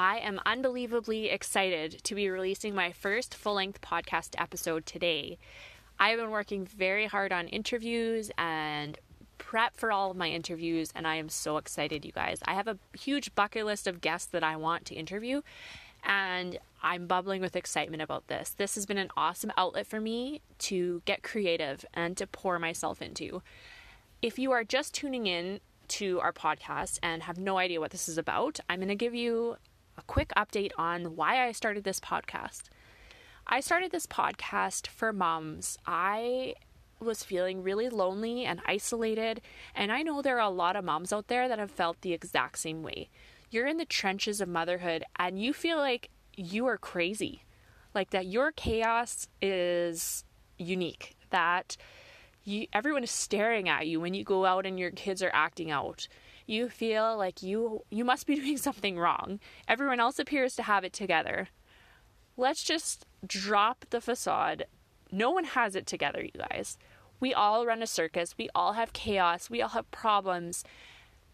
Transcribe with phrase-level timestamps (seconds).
[0.00, 5.36] I am unbelievably excited to be releasing my first full length podcast episode today.
[5.98, 8.98] I've been working very hard on interviews and
[9.36, 12.38] prep for all of my interviews, and I am so excited, you guys.
[12.46, 15.42] I have a huge bucket list of guests that I want to interview,
[16.02, 18.54] and I'm bubbling with excitement about this.
[18.56, 23.02] This has been an awesome outlet for me to get creative and to pour myself
[23.02, 23.42] into.
[24.22, 28.08] If you are just tuning in to our podcast and have no idea what this
[28.08, 29.58] is about, I'm going to give you
[29.96, 32.64] a quick update on why I started this podcast.
[33.46, 35.76] I started this podcast for moms.
[35.86, 36.54] I
[37.00, 39.40] was feeling really lonely and isolated,
[39.74, 42.12] and I know there are a lot of moms out there that have felt the
[42.12, 43.08] exact same way.
[43.50, 47.42] You're in the trenches of motherhood and you feel like you are crazy.
[47.94, 50.24] Like that your chaos is
[50.56, 51.16] unique.
[51.30, 51.76] That
[52.44, 55.70] you everyone is staring at you when you go out and your kids are acting
[55.70, 56.06] out.
[56.50, 59.38] You feel like you you must be doing something wrong.
[59.68, 61.46] Everyone else appears to have it together.
[62.36, 64.66] Let's just drop the facade.
[65.12, 66.76] No one has it together, you guys.
[67.20, 68.34] We all run a circus.
[68.36, 69.48] We all have chaos.
[69.48, 70.64] We all have problems.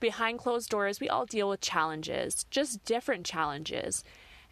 [0.00, 4.04] Behind closed doors, we all deal with challenges, just different challenges.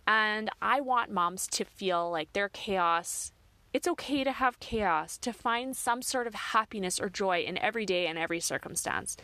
[0.06, 3.32] And I want moms to feel like their chaos
[3.74, 7.84] it's okay to have chaos, to find some sort of happiness or joy in every
[7.84, 9.16] day and every circumstance.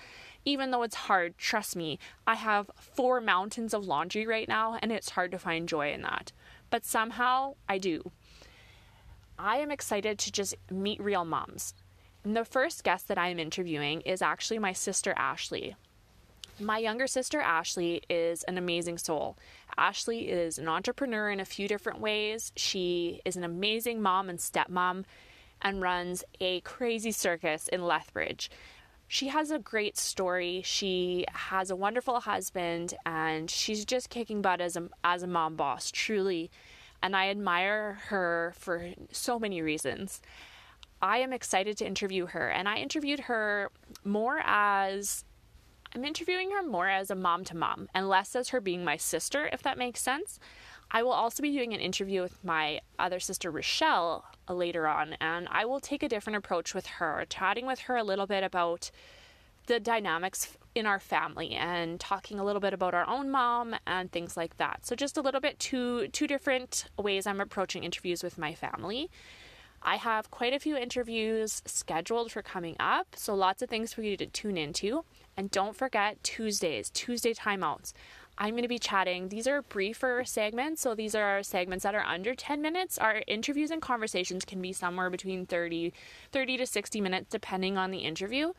[0.45, 4.91] Even though it's hard, trust me, I have four mountains of laundry right now, and
[4.91, 6.33] it's hard to find joy in that.
[6.71, 8.11] But somehow I do.
[9.39, 11.75] I am excited to just meet real moms.
[12.25, 15.77] And the first guest that I am interviewing is actually my sister Ashley.
[16.59, 19.39] My younger sister Ashley is an amazing soul.
[19.79, 22.53] Ashley is an entrepreneur in a few different ways.
[22.55, 25.05] She is an amazing mom and stepmom
[25.63, 28.51] and runs a crazy circus in Lethbridge.
[29.13, 30.63] She has a great story.
[30.65, 35.57] She has a wonderful husband and she's just kicking butt as a, as a mom
[35.57, 36.49] boss, truly.
[37.03, 40.23] And I admire her for so many reasons.
[41.03, 43.73] I am excited to interview her, and I interviewed her
[44.05, 45.25] more as
[45.93, 48.97] I'm interviewing her more as a mom to mom and less as her being my
[48.97, 50.39] sister, if that makes sense.
[50.93, 55.17] I will also be doing an interview with my other sister, Rochelle, Uh, later on,
[55.21, 58.43] and I will take a different approach with her, chatting with her a little bit
[58.43, 58.91] about
[59.67, 64.11] the dynamics in our family and talking a little bit about our own mom and
[64.11, 64.85] things like that.
[64.87, 69.11] So just a little bit two two different ways I'm approaching interviews with my family.
[69.83, 74.03] I have quite a few interviews scheduled for coming up, so lots of things for
[74.03, 75.05] you to tune into.
[75.37, 77.93] And don't forget Tuesdays, Tuesday timeouts.
[78.39, 79.29] I'm going to be chatting.
[79.29, 82.97] These are briefer segments, so these are segments that are under 10 minutes.
[82.97, 85.93] Our interviews and conversations can be somewhere between 30
[86.33, 88.53] 30 to 60 minutes depending on the interview.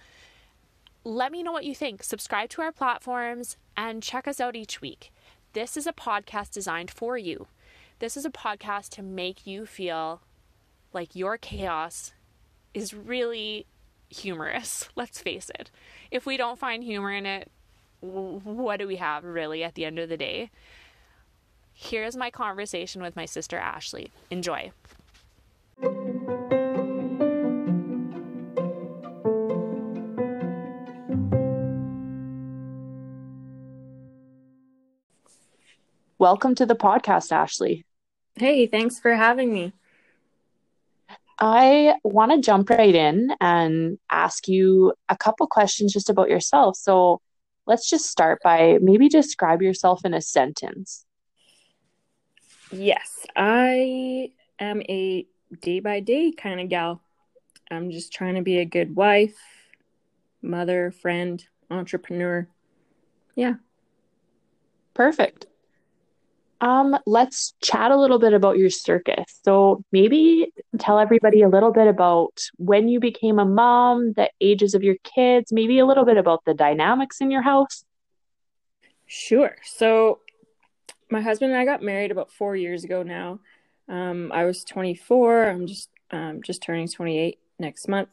[1.03, 2.03] Let me know what you think.
[2.03, 5.11] Subscribe to our platforms and check us out each week.
[5.53, 7.47] This is a podcast designed for you.
[7.99, 10.21] This is a podcast to make you feel
[10.93, 12.13] like your chaos
[12.73, 13.65] is really
[14.09, 14.89] humorous.
[14.95, 15.71] Let's face it.
[16.09, 17.49] If we don't find humor in it,
[18.01, 20.49] what do we have really at the end of the day?
[21.73, 24.11] Here's my conversation with my sister Ashley.
[24.29, 24.71] Enjoy.
[36.17, 37.85] Welcome to the podcast, Ashley.
[38.35, 39.73] Hey, thanks for having me.
[41.39, 46.77] I want to jump right in and ask you a couple questions just about yourself.
[46.77, 47.21] So
[47.65, 51.05] let's just start by maybe describe yourself in a sentence.
[52.71, 55.25] Yes, I am a
[55.61, 57.01] day by day kind of gal.
[57.69, 59.37] I'm just trying to be a good wife,
[60.41, 62.47] mother, friend, entrepreneur.
[63.35, 63.55] Yeah.
[64.93, 65.47] Perfect.
[66.61, 69.25] Um, let's chat a little bit about your circus.
[69.43, 74.75] So maybe tell everybody a little bit about when you became a mom, the ages
[74.75, 77.83] of your kids, maybe a little bit about the dynamics in your house.
[79.07, 79.55] Sure.
[79.63, 80.19] So
[81.09, 83.39] my husband and I got married about four years ago now.
[83.89, 85.49] Um, I was 24.
[85.49, 88.09] I'm just um, just turning 28 next month.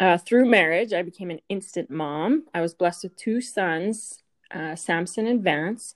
[0.00, 2.46] Uh, through marriage, I became an instant mom.
[2.52, 5.94] I was blessed with two sons, uh, Samson and Vance.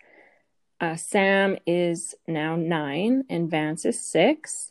[0.81, 4.71] Uh, Sam is now nine and Vance is six.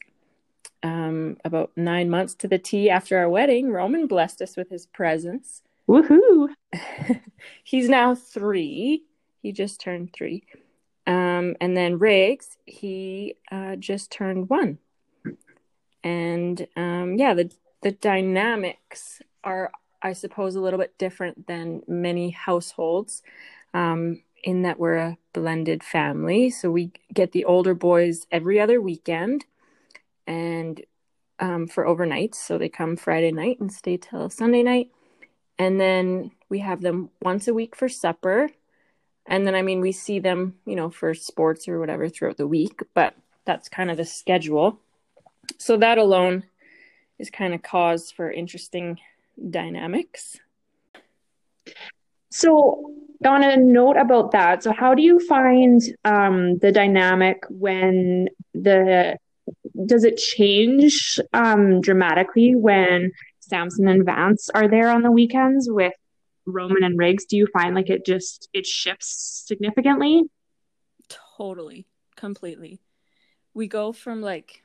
[0.84, 4.86] Um, about nine months to the T after our wedding, Roman blessed us with his
[4.86, 5.62] presence.
[5.88, 6.50] Woohoo!
[7.64, 9.04] He's now three.
[9.42, 10.44] He just turned three.
[11.06, 14.80] Um, and then Riggs, he uh, just turned one.
[16.04, 17.52] And um, yeah, the
[17.82, 19.72] the dynamics are,
[20.02, 23.22] I suppose, a little bit different than many households.
[23.74, 26.50] Um, in that we're a blended family.
[26.50, 29.46] So we get the older boys every other weekend
[30.28, 30.82] and
[31.40, 32.36] um, for overnights.
[32.36, 34.92] So they come Friday night and stay till Sunday night.
[35.58, 38.50] And then we have them once a week for supper.
[39.26, 42.48] And then, I mean, we see them, you know, for sports or whatever throughout the
[42.48, 44.80] week, but that's kind of the schedule.
[45.58, 46.44] So that alone
[47.20, 49.00] is kind of cause for interesting
[49.50, 50.38] dynamics.
[52.34, 52.92] So,
[53.24, 59.18] on a note about that, so how do you find um, the dynamic when the
[59.86, 65.94] does it change um, dramatically when Samson and Vance are there on the weekends with
[66.48, 67.26] Roman and Riggs?
[67.26, 70.24] Do you find like it just it shifts significantly?
[71.38, 71.86] Totally,
[72.16, 72.82] completely.
[73.54, 74.64] We go from like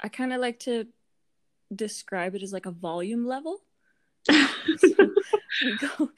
[0.00, 0.88] I kind of like to
[1.72, 3.60] describe it as like a volume level.
[4.28, 4.88] so
[5.64, 6.10] we go,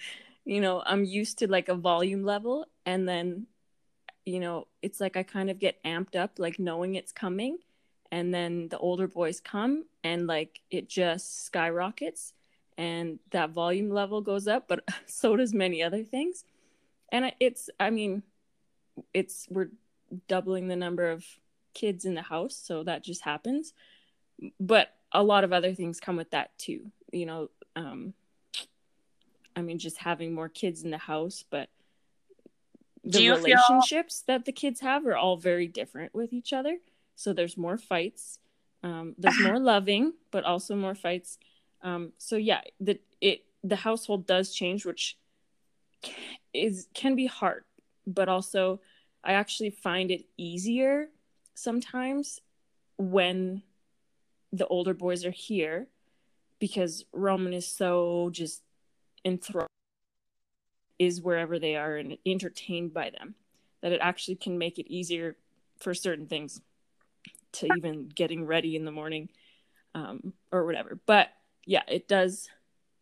[0.51, 3.47] you know, I'm used to like a volume level, and then,
[4.27, 7.59] you know, it's like I kind of get amped up, like knowing it's coming,
[8.11, 12.35] and then the older boys come, and like it just skyrockets,
[12.77, 16.43] and that volume level goes up, but so does many other things,
[17.13, 18.25] and it's, I mean,
[19.15, 19.71] it's we're
[20.27, 21.25] doubling the number of
[21.75, 23.73] kids in the house, so that just happens,
[24.59, 26.91] but a lot of other things come with that too.
[27.13, 28.15] You know, um,
[29.57, 31.69] I mean, just having more kids in the house, but
[33.05, 34.37] the relationships feel...
[34.37, 36.79] that the kids have are all very different with each other.
[37.17, 38.39] So there's more fights.
[38.83, 41.39] Um, there's more loving, but also more fights.
[41.83, 45.19] Um, so yeah, the it the household does change, which
[46.55, 47.65] is can be hard,
[48.07, 48.81] but also
[49.23, 51.09] I actually find it easier
[51.55, 52.41] sometimes
[52.97, 53.63] when
[54.53, 55.89] the older boys are here
[56.59, 58.63] because Roman is so just
[59.25, 59.69] enthralled
[60.99, 63.35] is wherever they are and entertained by them
[63.83, 65.37] that it actually can make it easier
[65.79, 66.61] for certain things
[67.53, 69.29] to even getting ready in the morning
[69.95, 70.99] um, or whatever.
[71.07, 71.29] But
[71.67, 72.49] yeah it does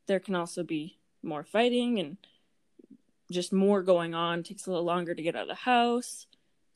[0.06, 2.16] there can also be more fighting and
[3.30, 4.42] just more going on.
[4.42, 6.26] Takes a little longer to get out of the house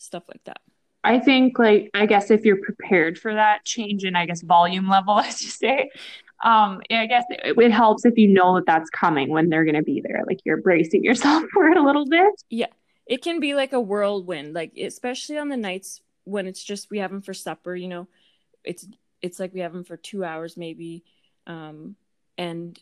[0.03, 0.61] stuff like that.
[1.05, 4.88] I think like I guess if you're prepared for that change in I guess volume
[4.88, 5.91] level, as you say,
[6.43, 9.77] um, I guess it, it helps if you know that that's coming when they're going
[9.77, 10.23] to be there.
[10.27, 12.33] Like you're bracing yourself for it a little bit.
[12.50, 12.67] Yeah,
[13.06, 16.99] it can be like a whirlwind, like especially on the nights when it's just we
[16.99, 17.75] have them for supper.
[17.75, 18.09] You know,
[18.65, 18.87] it's
[19.21, 21.05] it's like we have them for two hours maybe,
[21.47, 21.97] um,
[22.37, 22.79] and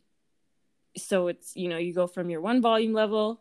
[0.96, 3.40] so it's you know you go from your one volume level,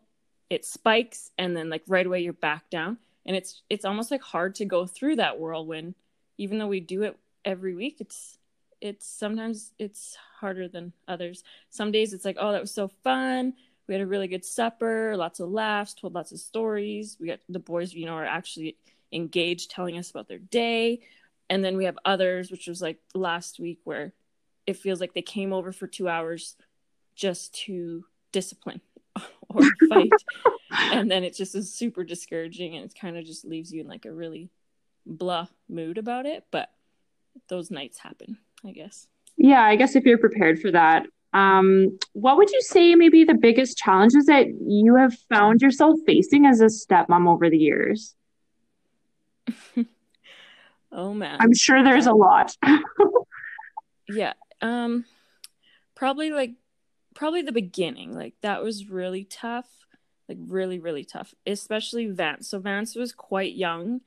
[0.50, 4.22] it spikes, and then like right away you're back down and it's it's almost like
[4.22, 5.94] hard to go through that whirlwind
[6.38, 8.38] even though we do it every week it's
[8.80, 11.44] it's sometimes it's harder than others.
[11.70, 13.54] Some days it's like oh that was so fun.
[13.86, 17.16] We had a really good supper lots of laughs told lots of stories.
[17.20, 18.76] We got the boys you know are actually
[19.12, 21.00] engaged telling us about their day.
[21.48, 24.12] And then we have others which was like last week where
[24.66, 26.56] it feels like they came over for two hours
[27.14, 28.80] just to discipline
[29.48, 30.12] or fight.
[30.72, 33.88] And then it just is super discouraging and it kind of just leaves you in
[33.88, 34.50] like a really
[35.04, 36.44] blah mood about it.
[36.52, 36.70] But
[37.48, 39.06] those nights happen i guess.
[39.36, 41.06] Yeah i guess if you're prepared for that.
[41.32, 46.44] Um, what would you say maybe the biggest challenges that you have found yourself facing
[46.44, 48.16] as a stepmom over the years?
[50.92, 51.36] Oh man.
[51.40, 52.56] I'm sure there's a lot.
[54.08, 55.04] Yeah um
[55.94, 56.54] probably like
[57.14, 58.12] probably the beginning.
[58.12, 59.68] Like that was really tough
[60.28, 62.48] like really really tough especially vance.
[62.48, 64.00] So vance was quite young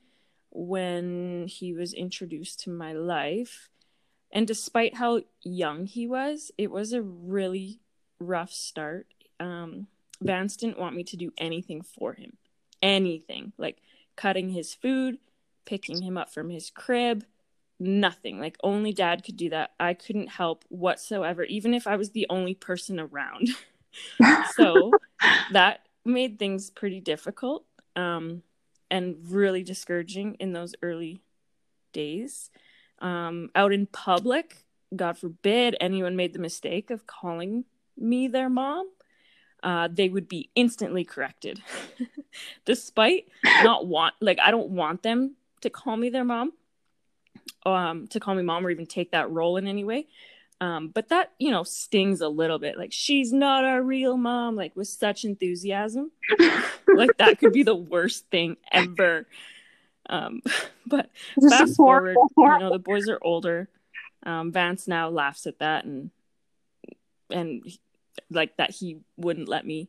[0.50, 3.70] when he was introduced to my life
[4.34, 7.80] and despite how young he was it was a really
[8.20, 9.06] rough start.
[9.40, 9.86] Um
[10.20, 12.36] vance didn't want me to do anything for him.
[12.82, 13.52] Anything.
[13.56, 13.78] Like
[14.16, 15.18] cutting his food
[15.64, 17.24] picking him up from his crib
[17.80, 18.38] nothing.
[18.38, 19.72] Like only dad could do that.
[19.80, 23.48] I couldn't help whatsoever even if i was the only person around.
[24.56, 24.92] So
[25.52, 27.64] that made things pretty difficult
[27.96, 28.42] um,
[28.90, 31.22] and really discouraging in those early
[31.92, 32.50] days.
[33.00, 37.64] Um, out in public, God forbid anyone made the mistake of calling
[37.96, 38.88] me their mom,
[39.62, 41.62] uh, they would be instantly corrected.
[42.64, 43.28] Despite
[43.62, 46.52] not want like I don't want them to call me their mom,
[47.64, 50.06] um, to call me mom or even take that role in any way.
[50.60, 52.78] Um, but that, you know, stings a little bit.
[52.78, 56.12] Like, she's not our real mom, like with such enthusiasm.
[56.94, 59.26] like that could be the worst thing ever.
[60.08, 60.42] Um,
[60.86, 61.10] but
[61.48, 63.68] fast forward, you know, the boys are older.
[64.24, 66.10] Um, Vance now laughs at that and
[67.30, 67.62] and
[68.30, 69.88] like that he wouldn't let me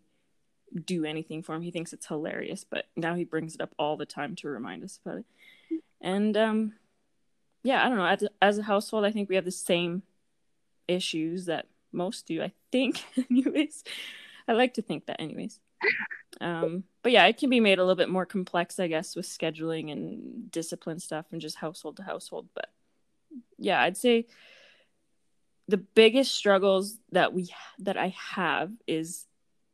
[0.84, 1.62] do anything for him.
[1.62, 4.84] He thinks it's hilarious, but now he brings it up all the time to remind
[4.84, 5.26] us about it.
[6.02, 6.74] And um,
[7.64, 8.06] yeah, I don't know.
[8.06, 10.04] As, as a household, I think we have the same
[10.88, 12.42] issues that most do.
[12.42, 13.84] I think, anyways.
[14.48, 15.60] I like to think that, anyways.
[16.42, 19.26] Um, but yeah, it can be made a little bit more complex, I guess, with
[19.26, 22.48] scheduling and discipline stuff and just household to household.
[22.54, 22.70] But
[23.58, 24.28] yeah, I'd say
[25.68, 27.50] the biggest struggles that we
[27.80, 29.26] that I have is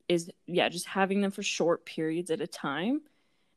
[0.08, 3.02] is yeah, just having them for short periods at a time.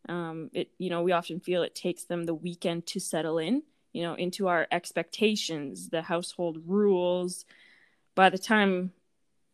[0.09, 3.63] Um, it you know we often feel it takes them the weekend to settle in,
[3.93, 7.45] you know, into our expectations, the household rules.
[8.15, 8.93] By the time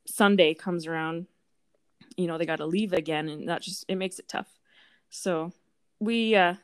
[0.06, 1.26] Sunday comes around,
[2.20, 4.48] you know they got to leave again, and that just it makes it tough.
[5.08, 5.52] So
[5.98, 6.54] we uh,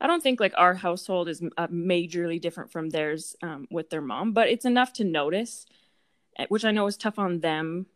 [0.00, 4.00] I don't think like our household is uh, majorly different from theirs um, with their
[4.00, 5.66] mom, but it's enough to notice,
[6.38, 7.86] eh, which I know is tough on them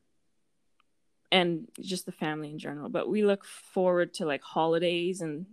[1.31, 2.89] and just the family in general.
[2.89, 5.47] But we look forward to like holidays and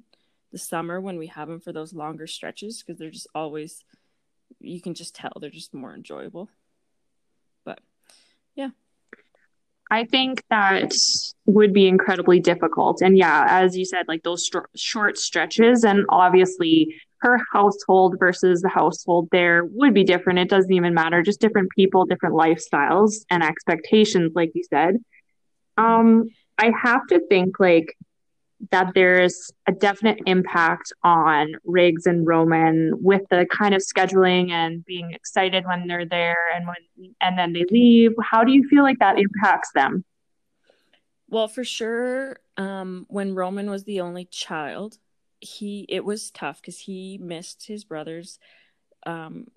[0.51, 3.83] the summer when we have them for those longer stretches because they're just always,
[4.59, 6.49] you can just tell they're just more enjoyable.
[7.65, 7.79] But
[8.55, 8.69] yeah.
[9.91, 10.93] I think that
[11.45, 13.01] would be incredibly difficult.
[13.01, 18.69] And yeah, as you said, like those short stretches, and obviously her household versus the
[18.69, 20.39] household there would be different.
[20.39, 24.97] It doesn't even matter, just different people, different lifestyles and expectations, like you said.
[25.77, 27.95] Um, I have to think like
[28.71, 34.83] that there's a definite impact on Riggs and Roman with the kind of scheduling and
[34.85, 38.11] being excited when they're there and when and then they leave.
[38.21, 40.03] How do you feel like that impacts them?
[41.27, 44.97] Well, for sure, um, when Roman was the only child,
[45.39, 48.39] he it was tough because he missed his brothers
[49.05, 49.47] um,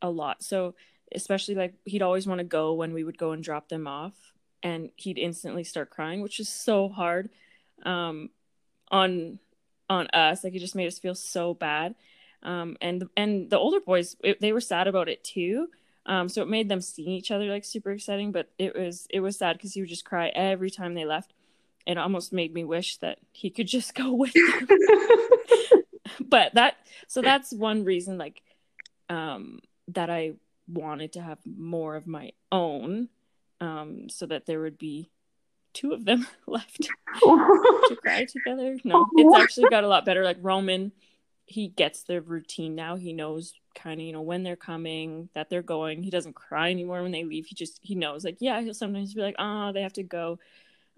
[0.00, 0.42] a lot.
[0.42, 0.74] So
[1.14, 4.14] especially like he'd always want to go when we would go and drop them off,
[4.62, 7.30] and he'd instantly start crying, which is so hard.
[7.84, 8.30] Um,
[8.92, 9.40] on
[9.90, 10.44] on us.
[10.44, 11.96] Like it just made us feel so bad.
[12.42, 15.68] Um and and the older boys it, they were sad about it too.
[16.06, 19.20] Um so it made them seeing each other like super exciting but it was it
[19.20, 21.32] was sad because he would just cry every time they left.
[21.86, 24.68] It almost made me wish that he could just go with them.
[26.28, 26.76] But that
[27.08, 28.42] so that's one reason like
[29.08, 30.32] um that i
[30.66, 33.08] wanted to have more of my own
[33.60, 35.10] um so that there would be
[35.72, 36.82] two of them left
[37.20, 38.76] to cry together.
[38.84, 40.24] No, it's actually got a lot better.
[40.24, 40.92] Like Roman,
[41.46, 42.96] he gets the routine now.
[42.96, 46.02] He knows kind of you know when they're coming, that they're going.
[46.02, 47.46] He doesn't cry anymore when they leave.
[47.46, 48.60] He just he knows like yeah.
[48.60, 50.38] He'll sometimes be like ah oh, they have to go,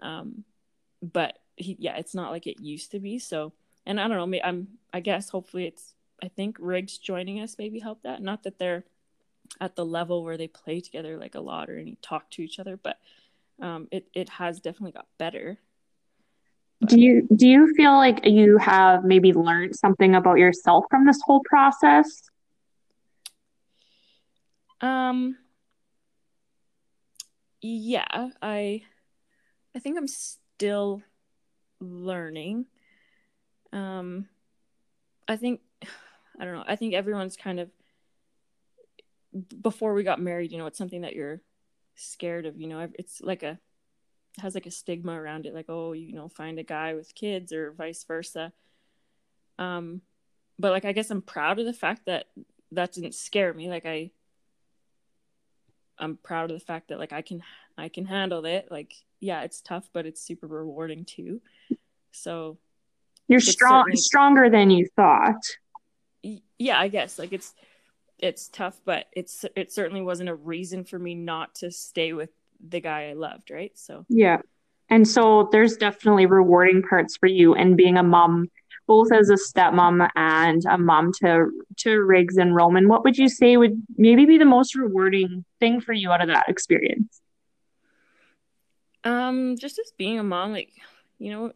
[0.01, 0.45] um,
[1.03, 3.19] but he yeah it's not like it used to be.
[3.19, 3.53] So
[3.87, 4.39] and I don't know.
[4.43, 8.23] I'm I guess hopefully it's I think Riggs joining us maybe helped that.
[8.23, 8.85] Not that they're
[9.61, 12.59] at the level where they play together like a lot or any talk to each
[12.59, 12.99] other, but
[13.65, 15.59] um, it it has definitely got better.
[16.81, 16.91] But...
[16.91, 21.19] Do you do you feel like you have maybe learned something about yourself from this
[21.25, 22.29] whole process?
[24.83, 25.39] Um.
[27.63, 28.83] Yeah, I
[29.75, 31.03] I think I'm still
[31.81, 32.67] learning.
[33.73, 34.29] Um,
[35.27, 35.63] I think
[36.39, 36.65] I don't know.
[36.67, 37.71] I think everyone's kind of
[39.63, 40.53] before we got married.
[40.53, 41.41] You know, it's something that you're
[41.97, 43.59] scared of you know it's like a
[44.39, 47.53] has like a stigma around it like oh you know find a guy with kids
[47.53, 48.53] or vice versa.
[49.59, 50.01] Um
[50.59, 52.27] but like i guess i'm proud of the fact that
[52.73, 53.69] that didn't scare me.
[53.69, 54.11] Like i
[55.99, 57.43] i'm proud of the fact that like i can
[57.79, 58.69] i can handle it.
[58.71, 61.41] Like yeah it's tough but it's super rewarding too.
[62.13, 62.59] So
[63.29, 65.43] you're strong stronger than you thought.
[66.59, 67.19] Yeah i guess.
[67.19, 67.55] Like it's
[68.19, 72.31] it's tough, but it's it certainly wasn't a reason for me not to stay with
[72.67, 73.73] the guy I loved, right?
[73.75, 74.39] So yeah,
[74.89, 78.49] and so there's definitely rewarding parts for you and being a mom,
[78.87, 82.89] both as a stepmom and a mom to to Riggs and Roman.
[82.89, 86.29] What would you say would maybe be the most rewarding thing for you out of
[86.29, 87.21] that experience?
[89.03, 90.73] Um, just as being a mom, like
[91.19, 91.53] you know,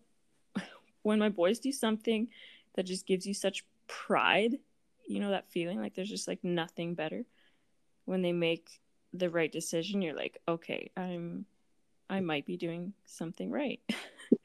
[1.02, 2.28] when my boys do something
[2.74, 4.56] that just gives you such pride
[5.08, 7.24] you know that feeling like there's just like nothing better
[8.04, 8.80] when they make
[9.12, 11.46] the right decision you're like okay i'm
[12.10, 13.80] i might be doing something right.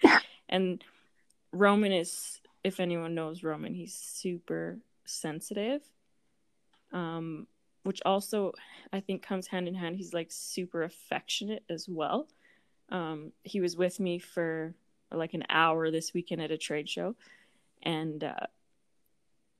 [0.49, 0.83] And
[1.51, 5.81] roman is if anyone knows roman he's super sensitive
[6.91, 7.47] um
[7.83, 8.53] which also
[8.91, 9.95] i think comes hand in hand.
[9.95, 12.27] He's like super affectionate as well.
[12.89, 14.75] Um he was with me for
[15.11, 17.15] like an hour this weekend at a trade show.
[17.81, 18.47] And uh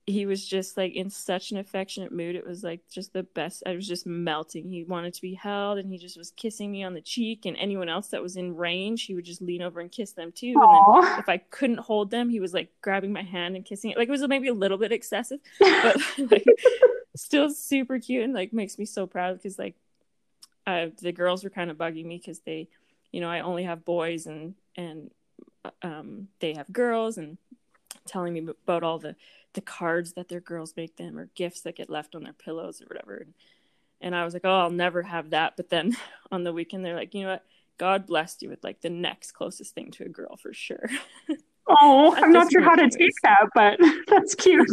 [0.06, 2.36] he was just like in such an affectionate mood.
[2.36, 3.62] It was like just the best.
[3.64, 4.68] I was just melting.
[4.68, 7.46] He wanted to be held and he just was kissing me on the cheek.
[7.46, 10.30] And anyone else that was in range, he would just lean over and kiss them
[10.30, 10.54] too.
[10.56, 10.98] Aww.
[10.98, 13.90] And then if I couldn't hold them, he was like grabbing my hand and kissing
[13.90, 13.96] it.
[13.96, 16.44] Like it was maybe a little bit excessive, but like
[17.16, 19.74] still super cute and like makes me so proud because like
[20.66, 22.68] uh, the girls were kind of bugging me because they,
[23.10, 25.10] you know, I only have boys and and
[25.80, 27.38] um, they have girls and
[28.06, 29.16] telling me about all the
[29.54, 32.82] the cards that their girls make them or gifts that get left on their pillows
[32.82, 33.18] or whatever.
[33.18, 33.34] And,
[34.00, 35.56] and I was like, oh, I'll never have that.
[35.56, 35.96] But then
[36.32, 37.44] on the weekend, they're like, you know what?
[37.78, 40.88] God blessed you with like the next closest thing to a girl for sure.
[41.66, 44.68] Oh, I'm not sure how to take that, but that's cute.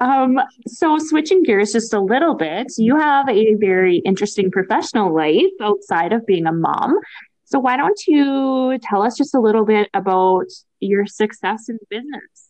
[0.00, 5.46] um, so switching gears just a little bit, you have a very interesting professional life
[5.62, 6.98] outside of being a mom.
[7.44, 10.44] So why don't you tell us just a little bit about
[10.80, 12.48] your success in business?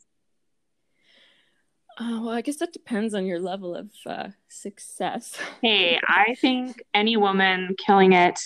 [1.99, 5.37] Uh, well, I guess that depends on your level of uh, success.
[5.63, 8.39] hey, I think any woman killing it,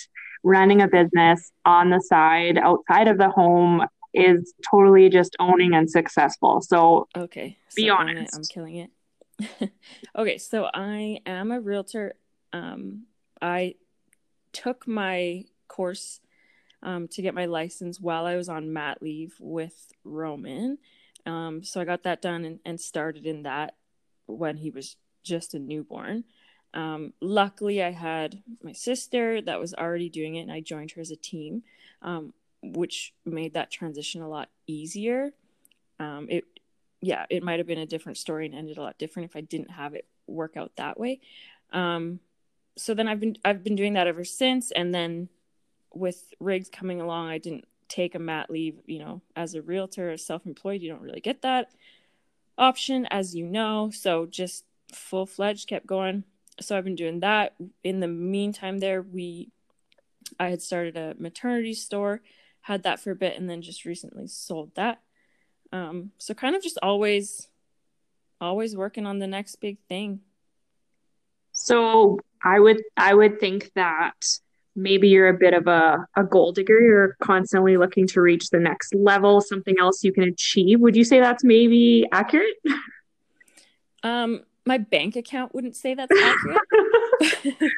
[0.43, 5.89] running a business on the side, outside of the home, is totally just owning and
[5.89, 6.61] successful.
[6.61, 8.35] So, okay, be so honest.
[8.35, 9.71] I'm killing it.
[10.15, 12.15] okay, so I am a realtor.
[12.53, 13.05] Um,
[13.41, 13.75] I
[14.51, 16.21] took my course
[16.83, 20.77] um, to get my license while I was on mat leave with Roman.
[21.25, 23.75] Um, so I got that done and, and, started in that
[24.25, 26.25] when he was just a newborn.
[26.73, 31.01] Um, luckily, I had my sister that was already doing it, and I joined her
[31.01, 31.63] as a team,
[32.01, 35.31] um, which made that transition a lot easier.
[35.99, 36.43] Um, it,
[37.01, 39.41] yeah, it might have been a different story and ended a lot different if I
[39.41, 41.21] didn't have it work out that way.
[41.71, 42.19] Um,
[42.75, 45.29] so then I've been I've been doing that ever since, and then
[45.93, 50.09] with Riggs coming along, I didn't take a mat leave, you know, as a realtor,
[50.09, 51.71] as self-employed, you don't really get that
[52.57, 53.91] option as you know.
[53.93, 56.23] So just full-fledged kept going.
[56.59, 57.55] So I've been doing that.
[57.83, 59.49] In the meantime there, we
[60.39, 62.21] I had started a maternity store,
[62.61, 65.01] had that for a bit and then just recently sold that.
[65.71, 67.49] Um so kind of just always
[68.39, 70.21] always working on the next big thing.
[71.51, 74.39] So I would I would think that
[74.75, 76.79] maybe you're a bit of a, a goal digger.
[76.79, 80.79] You're constantly looking to reach the next level something else you can achieve.
[80.79, 82.55] Would you say that's maybe accurate?
[84.03, 86.61] Um my bank account wouldn't say that's accurate.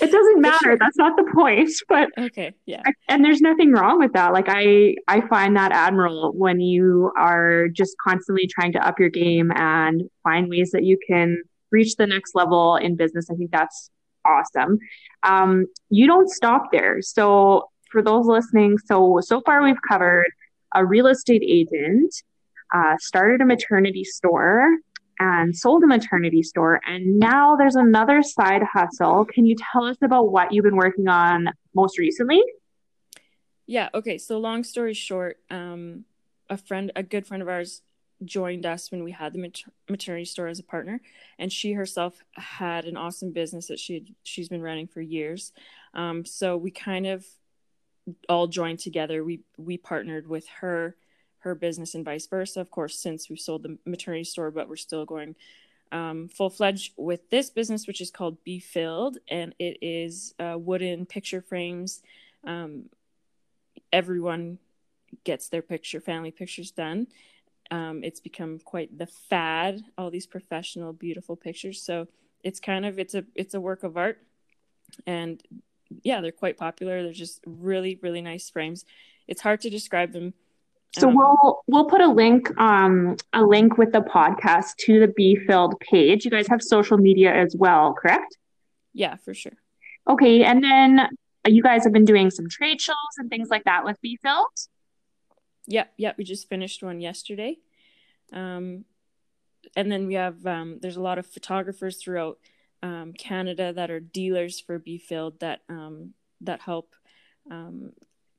[0.00, 0.78] It doesn't matter.
[0.80, 2.82] that's not the point but okay yeah.
[3.08, 4.32] And there's nothing wrong with that.
[4.32, 9.10] Like i i find that admirable when you are just constantly trying to up your
[9.10, 13.28] game and find ways that you can reach the next level in business.
[13.30, 13.90] I think that's
[14.24, 14.78] awesome.
[15.22, 17.02] Um, you don't stop there.
[17.02, 20.26] So, for those listening, so so far we've covered
[20.74, 22.14] a real estate agent,
[22.74, 24.78] uh, started a maternity store,
[25.18, 29.24] and sold a maternity store, and now there's another side hustle.
[29.26, 32.42] Can you tell us about what you've been working on most recently?
[33.66, 33.88] Yeah.
[33.94, 34.18] Okay.
[34.18, 36.04] So, long story short, um,
[36.50, 37.82] a friend, a good friend of ours,
[38.24, 41.00] joined us when we had the mater- maternity store as a partner
[41.38, 45.52] and she herself had an awesome business that she had, she's been running for years.
[45.94, 47.26] Um, so we kind of
[48.28, 49.22] all joined together.
[49.22, 50.96] We we partnered with her
[51.40, 54.76] her business and vice versa of course since we've sold the maternity store but we're
[54.76, 55.34] still going
[55.90, 61.04] um, full-fledged with this business which is called be filled and it is uh, wooden
[61.04, 62.02] picture frames.
[62.44, 62.84] Um,
[63.92, 64.58] everyone
[65.24, 67.06] gets their picture family pictures done
[67.70, 71.82] um, it's become quite the fad all these professional beautiful pictures.
[71.82, 72.08] So
[72.42, 74.18] it's kind of it's a it's a work of art.
[75.06, 75.42] And
[76.02, 77.02] yeah they're quite popular.
[77.02, 78.84] They're just really really nice frames.
[79.28, 80.34] It's hard to describe them
[80.94, 85.08] so um, we'll we'll put a link um a link with the podcast to the
[85.08, 86.24] be filled page.
[86.24, 88.36] You guys have social media as well correct?
[88.92, 89.56] Yeah for sure.
[90.08, 91.08] Okay and then
[91.46, 94.46] you guys have been doing some trade shows and things like that with be filled
[95.66, 96.18] Yep, yep.
[96.18, 97.58] We just finished one yesterday.
[98.32, 98.84] Um,
[99.76, 102.38] and then we have um, there's a lot of photographers throughout
[102.82, 106.94] um, Canada that are dealers for Be Filled that um, that help.
[107.50, 107.92] Um,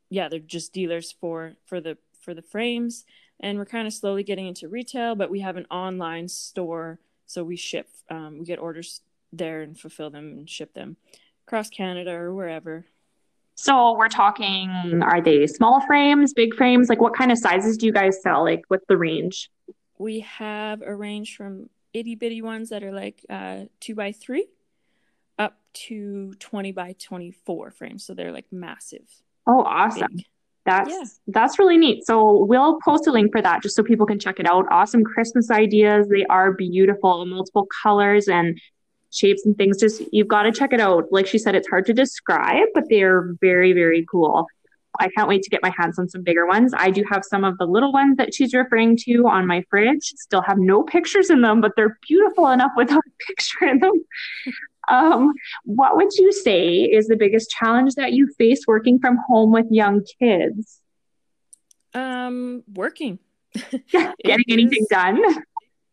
[0.09, 3.05] yeah, they're just dealers for for the for the frames,
[3.39, 5.15] and we're kind of slowly getting into retail.
[5.15, 7.89] But we have an online store, so we ship.
[8.09, 10.97] Um, we get orders there and fulfill them and ship them
[11.47, 12.85] across Canada or wherever.
[13.55, 16.89] So we're talking, are they small frames, big frames?
[16.89, 18.43] Like what kind of sizes do you guys sell?
[18.43, 19.49] Like what's the range?
[19.97, 24.47] We have a range from itty bitty ones that are like uh, two by three
[25.37, 28.03] up to 20 by 24 frames.
[28.03, 29.07] So they're like massive.
[29.47, 30.07] Oh, awesome.
[30.15, 30.25] Big.
[30.65, 31.03] That's Yeah.
[31.27, 32.05] that's really neat.
[32.05, 34.65] So we'll post a link for that just so people can check it out.
[34.71, 36.07] Awesome Christmas ideas.
[36.07, 38.57] They are beautiful, multiple colors and
[39.13, 39.79] shapes and things.
[39.79, 41.05] Just you've got to check it out.
[41.11, 44.47] Like she said, it's hard to describe, but they're very, very cool.
[44.99, 46.71] I can't wait to get my hands on some bigger ones.
[46.77, 50.13] I do have some of the little ones that she's referring to on my fridge.
[50.17, 53.93] Still have no pictures in them, but they're beautiful enough without a picture in them.
[54.89, 59.51] Um, what would you say is the biggest challenge that you face working from home
[59.51, 60.79] with young kids?
[61.93, 63.19] Um, working.
[63.91, 65.21] Getting anything done?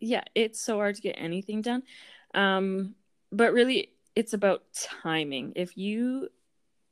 [0.01, 1.83] yeah, it's so hard to get anything done.
[2.35, 2.95] Um,
[3.33, 4.63] but really it's about
[5.03, 5.53] timing.
[5.57, 6.29] If you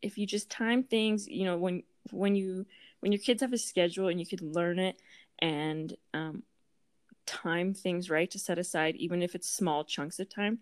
[0.03, 2.66] if you just time things, you know, when when you
[3.01, 5.01] when your kids have a schedule and you can learn it
[5.40, 6.42] and um
[7.27, 10.61] time things right to set aside even if it's small chunks of time,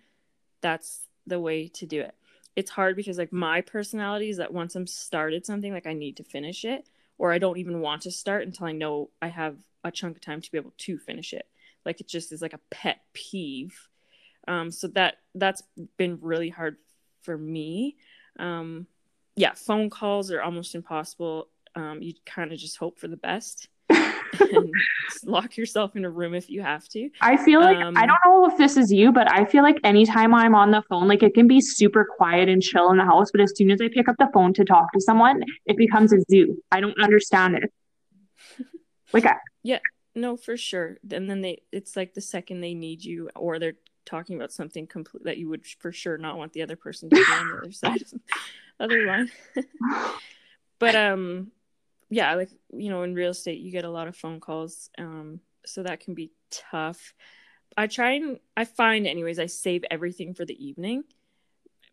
[0.60, 2.14] that's the way to do it.
[2.56, 6.16] It's hard because like my personality is that once I'm started something, like I need
[6.16, 9.56] to finish it or I don't even want to start until I know I have
[9.84, 11.46] a chunk of time to be able to finish it
[11.84, 13.88] like it just is like a pet peeve
[14.48, 15.62] um so that that's
[15.96, 16.76] been really hard
[17.22, 17.96] for me
[18.38, 18.86] um
[19.36, 23.68] yeah phone calls are almost impossible um you kind of just hope for the best
[23.88, 24.70] and
[25.24, 28.18] lock yourself in a room if you have to I feel like Um, I don't
[28.26, 31.22] know if this is you, but I feel like anytime I'm on the phone, like
[31.22, 33.88] it can be super quiet and chill in the house, but as soon as I
[33.88, 36.60] pick up the phone to talk to someone, it becomes a zoo.
[36.72, 37.72] I don't understand it.
[39.12, 39.78] Like I, yeah,
[40.16, 43.74] no for sure and then they it's like the second they need you or they're
[44.06, 47.16] talking about something complete that you would for sure not want the other person to
[47.16, 48.20] be on the other side of the
[48.80, 49.30] other line
[50.78, 51.50] but um
[52.08, 55.40] yeah like you know in real estate you get a lot of phone calls um
[55.64, 57.12] so that can be tough.
[57.76, 61.04] I try and i find anyways i save everything for the evening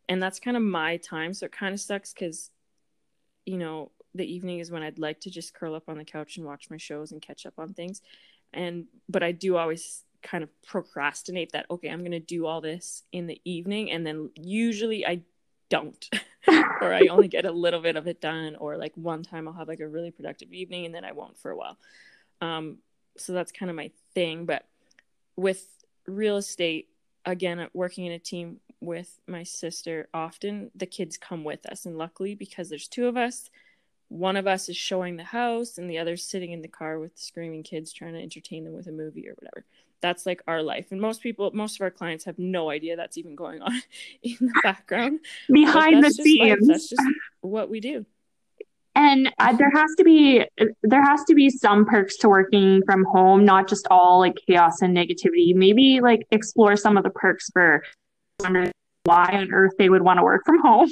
[0.08, 2.52] and that's kind of my time so it kind of sucks because
[3.46, 6.38] you know the evening is when i'd like to just curl up on the couch
[6.38, 8.02] and watch my shows and catch up on things.
[8.54, 12.62] And but i do always kind of procrastinate that okay i'm going to do all
[12.62, 15.22] this in the evening and then usually i
[15.70, 16.10] don't
[16.48, 19.54] or I only get a little bit of it done, or like one time I'll
[19.54, 21.78] have like a really productive evening and then I won't for a while.
[22.42, 22.78] Um,
[23.18, 24.46] so that's kind of my thing.
[24.46, 24.66] But
[25.38, 25.66] with
[26.06, 26.90] real estate,
[27.26, 31.86] again, working in a team with my sister, often the kids come with us.
[31.86, 33.50] And luckily, because there's two of us,
[34.10, 37.16] one of us is showing the house and the other's sitting in the car with
[37.16, 39.66] the screaming kids trying to entertain them with a movie or whatever.
[40.04, 40.92] That's like our life.
[40.92, 43.72] And most people, most of our clients have no idea that's even going on
[44.22, 45.22] in the background.
[45.50, 46.26] Behind the just life.
[46.26, 46.68] scenes.
[46.68, 47.02] That's just
[47.40, 48.06] what we do.
[48.96, 50.46] And uh, there has to be
[50.84, 54.82] there has to be some perks to working from home, not just all like chaos
[54.82, 55.56] and negativity.
[55.56, 57.82] Maybe like explore some of the perks for
[59.06, 60.90] why on earth they would want to work from home.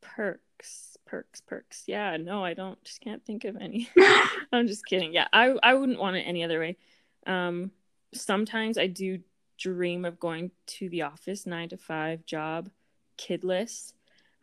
[0.00, 1.84] Perks, perks, perks.
[1.86, 2.82] Yeah, no, I don't.
[2.84, 3.90] Just can't think of any.
[4.52, 5.12] I'm just kidding.
[5.12, 6.78] Yeah, I I wouldn't want it any other way.
[7.26, 7.70] Um,
[8.14, 9.20] sometimes I do
[9.58, 12.70] dream of going to the office, nine to five job,
[13.18, 13.92] kidless.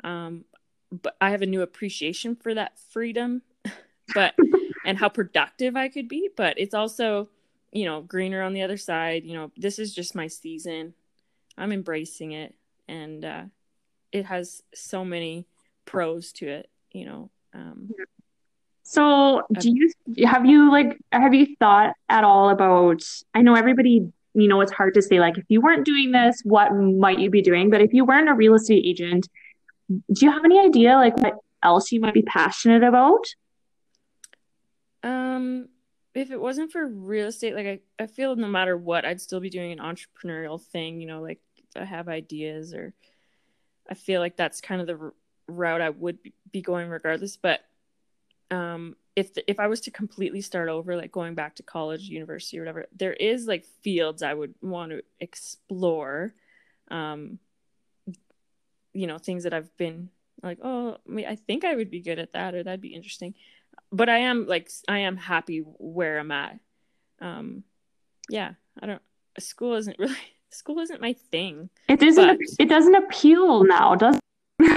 [0.04, 0.46] Um,
[0.92, 3.42] but I have a new appreciation for that freedom,
[4.14, 4.36] but
[4.86, 6.30] and how productive I could be.
[6.36, 7.30] But it's also,
[7.72, 9.24] you know, greener on the other side.
[9.24, 10.94] You know, this is just my season.
[11.58, 12.56] I'm embracing it,
[12.88, 13.44] and uh,
[14.12, 15.46] it has so many
[15.86, 16.70] pros to it.
[16.92, 17.90] You know, um,
[18.92, 19.92] So, do you
[20.26, 23.04] have you like have you thought at all about
[23.36, 26.42] I know everybody, you know, it's hard to say like if you weren't doing this,
[26.44, 27.70] what might you be doing?
[27.70, 29.30] But if you weren't a real estate agent,
[29.90, 33.28] do you have any idea like what else you might be passionate about?
[35.04, 35.68] Um,
[36.16, 39.40] if it wasn't for real estate, like I, I feel no matter what, I'd still
[39.40, 41.42] be doing an entrepreneurial thing, you know, like
[41.76, 42.96] I have ideas or
[43.88, 45.14] I feel like that's kind of the r-
[45.48, 47.38] route I would be- be going regardless.
[47.38, 47.60] But
[48.52, 52.04] um, if the, if I was to completely start over, like going back to college,
[52.04, 56.34] university, or whatever, there is like fields I would want to explore.
[56.90, 57.40] Um,
[58.94, 60.10] you know, things that I've been
[60.42, 62.96] like, oh, I, mean, I think I would be good at that, or that'd be
[62.96, 63.36] interesting
[63.92, 66.60] but I am like I am happy where I'm at.
[67.22, 67.64] Um,
[68.30, 69.02] yeah, I don't.
[69.40, 70.16] School isn't really
[70.50, 71.70] school isn't my thing.
[71.88, 74.20] It doesn't But- it doesn't appeal now, does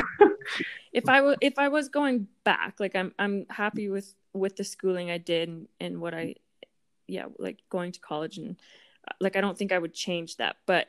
[0.93, 4.65] If I was if I was going back, like I'm I'm happy with with the
[4.65, 6.37] schooling I did and, and what I,
[7.07, 8.57] yeah, like going to college and
[9.21, 10.57] like I don't think I would change that.
[10.67, 10.89] But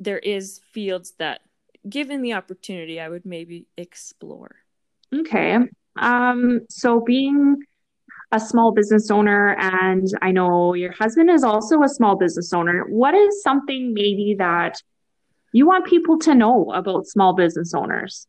[0.00, 1.40] there is fields that,
[1.88, 4.56] given the opportunity, I would maybe explore.
[5.12, 5.58] Okay.
[5.96, 7.56] Um, so being
[8.32, 12.84] a small business owner, and I know your husband is also a small business owner,
[12.88, 14.76] what is something maybe that
[15.52, 18.26] you want people to know about small business owners?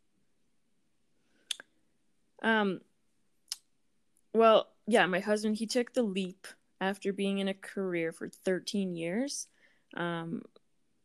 [2.45, 2.79] Um,
[4.33, 6.47] well, yeah, my husband he took the leap
[6.79, 9.47] after being in a career for 13 years.
[9.97, 10.43] Um,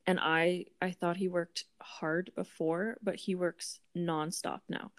[0.06, 4.92] and I I thought he worked hard before, but he works nonstop now.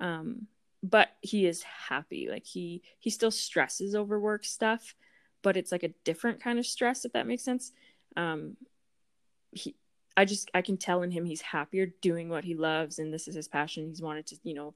[0.00, 0.46] Um,
[0.82, 2.28] but he is happy.
[2.30, 4.94] Like he he still stresses over work stuff,
[5.42, 7.72] but it's like a different kind of stress if that makes sense.
[8.16, 8.56] Um,
[9.52, 9.74] he
[10.16, 13.28] I just I can tell in him he's happier doing what he loves and this
[13.28, 13.88] is his passion.
[13.88, 14.74] He's wanted to you know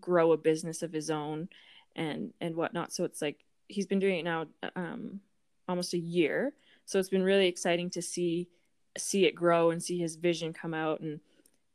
[0.00, 1.48] grow a business of his own
[1.96, 2.92] and and whatnot.
[2.92, 5.20] So it's like he's been doing it now um,
[5.68, 6.52] almost a year.
[6.86, 8.48] So it's been really exciting to see
[8.96, 11.20] see it grow and see his vision come out and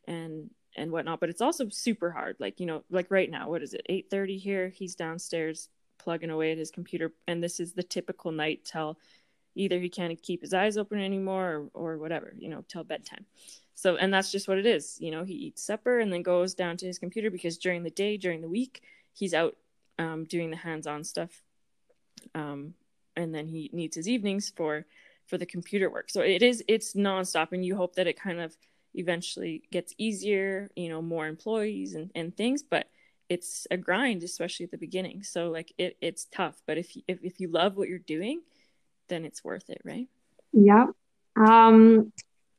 [0.07, 1.19] and and whatnot.
[1.19, 2.35] But it's also super hard.
[2.39, 3.81] Like you know, like right now, what is it?
[3.89, 4.69] Eight thirty here.
[4.69, 8.97] He's downstairs plugging away at his computer, and this is the typical night till
[9.59, 12.33] either he can't keep his eyes open anymore or, or whatever.
[12.37, 13.25] You know, till bedtime.
[13.75, 14.97] So and that's just what it is.
[14.99, 17.89] You know, he eats supper and then goes down to his computer because during the
[17.89, 18.81] day, during the week,
[19.13, 19.55] he's out
[19.97, 21.43] um, doing the hands-on stuff
[22.35, 22.73] um,
[23.15, 24.85] and then he needs his evenings for
[25.27, 28.39] for the computer work so it is it's nonstop and you hope that it kind
[28.39, 28.57] of
[28.95, 32.87] eventually gets easier you know more employees and, and things but
[33.27, 37.19] it's a grind especially at the beginning so like it, it's tough but if, if
[37.21, 38.41] if you love what you're doing
[39.09, 40.07] then it's worth it right
[40.53, 40.85] yeah
[41.35, 42.11] um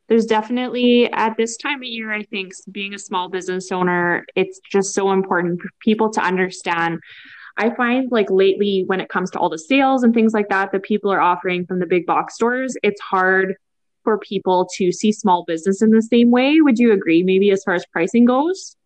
[0.09, 4.61] there's definitely at this time of year i think being a small business owner it's
[4.71, 7.01] just so important for people to understand
[7.57, 10.73] I find like lately when it comes to all the sales and things like that
[10.73, 13.55] that people are offering from the big box stores, it's hard
[14.03, 16.61] for people to see small business in the same way.
[16.61, 18.77] Would you agree maybe as far as pricing goes?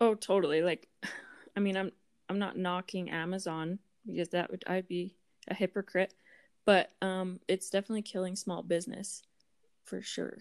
[0.00, 0.62] Oh, totally.
[0.62, 0.88] Like
[1.56, 1.92] I mean, I'm
[2.28, 5.14] I'm not knocking Amazon because that would I'd be
[5.48, 6.14] a hypocrite,
[6.64, 9.22] but um it's definitely killing small business
[9.84, 10.38] for sure.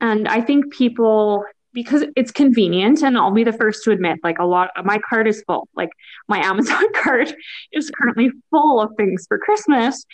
[0.00, 4.38] And I think people because it's convenient and I'll be the first to admit like
[4.38, 5.68] a lot my card is full.
[5.76, 5.90] Like
[6.26, 7.32] my Amazon cart
[7.72, 10.04] is currently full of things for Christmas.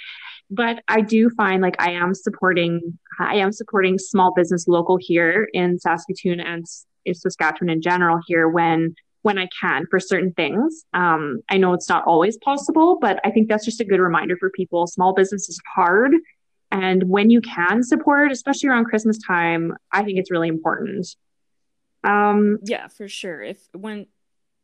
[0.51, 5.49] But I do find like I am supporting I am supporting small business local here
[5.53, 6.67] in Saskatoon and
[7.13, 10.85] Saskatchewan in general here when when I can for certain things.
[10.93, 14.37] Um, I know it's not always possible, but I think that's just a good reminder
[14.37, 14.87] for people.
[14.87, 16.13] Small business is hard.
[16.71, 21.07] And when you can support, especially around Christmas time, I think it's really important.
[22.03, 23.43] Um, yeah, for sure.
[23.43, 24.07] If when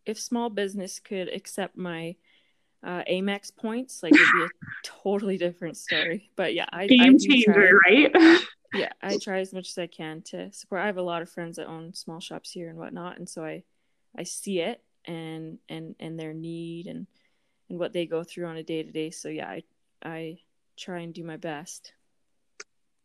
[0.07, 2.17] if small business could accept my
[2.83, 4.49] uh, Amex points, like it'd be a
[5.03, 6.31] totally different story.
[6.35, 8.41] But yeah, I game I changer, try, right?
[8.75, 10.81] yeah, I try as much as I can to support.
[10.81, 13.45] I have a lot of friends that own small shops here and whatnot, and so
[13.45, 13.65] I
[14.19, 17.07] I see it and and and their need and
[17.71, 19.11] and what they go through on a day to day.
[19.11, 19.63] So yeah, I
[20.03, 20.39] I
[20.77, 21.93] try and do my best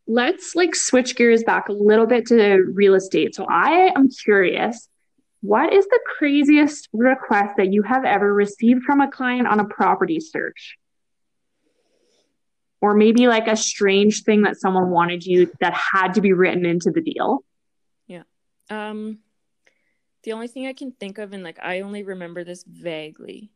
[0.08, 3.36] let's like switch gears back a little bit to real estate.
[3.36, 4.90] So I am curious,
[5.42, 9.66] what is the craziest request that you have ever received from a client on a
[9.66, 10.78] property search?
[12.82, 16.66] Or maybe like a strange thing that someone wanted you that had to be written
[16.66, 17.44] into the deal?
[18.08, 18.24] Yeah.
[18.70, 19.20] Um
[20.24, 23.52] the only thing I can think of and like I only remember this vaguely,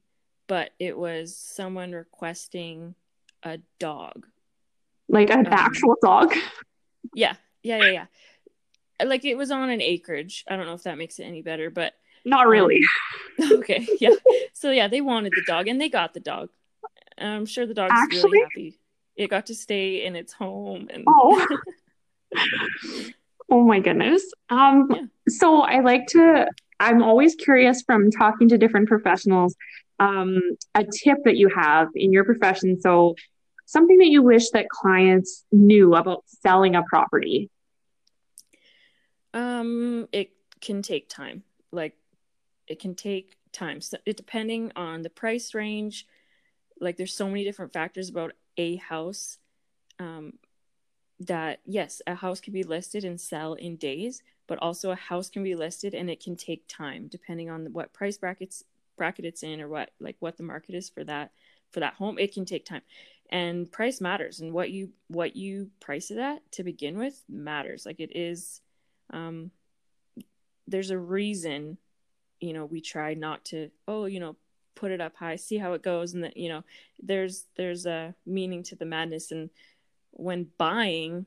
[0.48, 2.96] but it was someone requesting
[3.44, 4.28] a dog
[5.10, 6.34] like an um, actual dog.
[7.14, 9.06] Yeah, yeah, yeah, yeah.
[9.06, 10.44] Like it was on an acreage.
[10.50, 11.94] I don't know if that makes it any better, but
[12.26, 12.82] not really.
[13.42, 14.16] Um, okay, yeah.
[14.54, 16.50] So yeah, they wanted the dog and they got the dog.
[17.18, 18.32] I'm sure the dog's Actually?
[18.32, 18.80] really happy.
[19.16, 21.48] It got to stay in its home and oh.
[23.50, 24.24] oh my goodness.
[24.50, 25.02] Um yeah.
[25.28, 26.48] So I like to
[26.80, 29.56] I'm always curious from talking to different professionals
[30.00, 30.40] um
[30.76, 33.16] a tip that you have in your profession so
[33.68, 37.52] something that you wish that clients knew about selling a property?
[39.34, 41.44] Um, it can take time.
[41.72, 41.96] Like
[42.68, 43.82] it can take time.
[43.82, 46.08] So it depending on the price range.
[46.80, 49.38] Like there's so many different factors about a house.
[50.00, 50.34] Um,
[51.20, 55.30] that yes, a house can be listed and sell in days, but also a house
[55.30, 58.64] can be listed and it can take time depending on what price brackets
[58.98, 61.32] bracket it's in or what like what the market is for that
[61.72, 62.18] for that home.
[62.18, 62.82] It can take time
[63.30, 67.86] and price matters and what you what you price it at to begin with matters
[67.86, 68.62] like it is
[69.12, 69.52] um
[70.68, 71.78] there's a reason
[72.40, 74.36] you know we try not to oh you know
[74.76, 76.64] put it up high see how it goes and that you know
[77.02, 79.50] there's there's a meaning to the madness and
[80.12, 81.26] when buying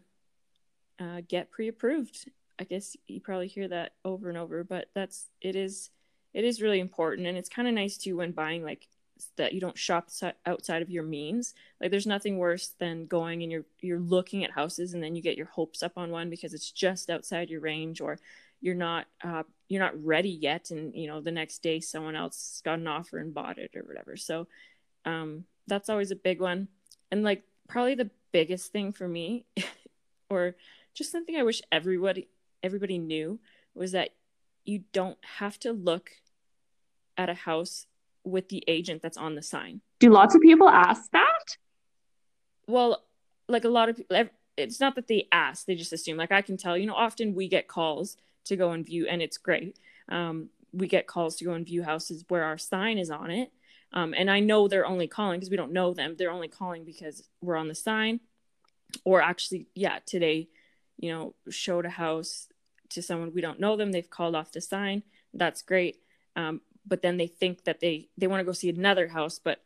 [0.98, 2.30] uh, get pre-approved
[2.60, 5.90] i guess you probably hear that over and over but that's it is
[6.32, 7.26] it is really important.
[7.26, 8.88] And it's kind of nice too when buying like
[9.36, 10.08] that you don't shop
[10.46, 11.54] outside of your means.
[11.80, 15.22] Like there's nothing worse than going and you're you're looking at houses and then you
[15.22, 18.18] get your hopes up on one because it's just outside your range or
[18.60, 22.62] you're not uh, you're not ready yet and you know the next day someone else
[22.64, 24.16] got an offer and bought it or whatever.
[24.16, 24.46] So
[25.04, 26.68] um, that's always a big one.
[27.10, 29.44] And like probably the biggest thing for me
[30.30, 30.54] or
[30.94, 32.28] just something i wish everybody
[32.62, 33.40] everybody knew
[33.74, 34.10] was that
[34.64, 36.10] you don't have to look
[37.16, 37.86] at a house
[38.24, 39.80] with the agent that's on the sign.
[39.98, 41.56] Do lots of people ask that?
[42.66, 43.02] Well
[43.48, 44.16] like a lot of people
[44.56, 46.16] it's not that they ask they just assume.
[46.16, 49.22] Like i can tell you know often we get calls to go and view and
[49.22, 49.76] it's great.
[50.08, 53.52] Um, we get calls to go and view houses where our sign is on it.
[53.92, 56.14] Um, and i know they're only calling because we don't know them.
[56.16, 58.20] They're only calling because we're on the sign.
[59.04, 60.48] Or actually yeah today
[60.98, 62.48] you know showed a house
[62.90, 65.02] to someone we don't know them they've called off the sign
[65.34, 65.96] that's great.
[66.36, 69.62] Um, but then they think that they they want to go see another house but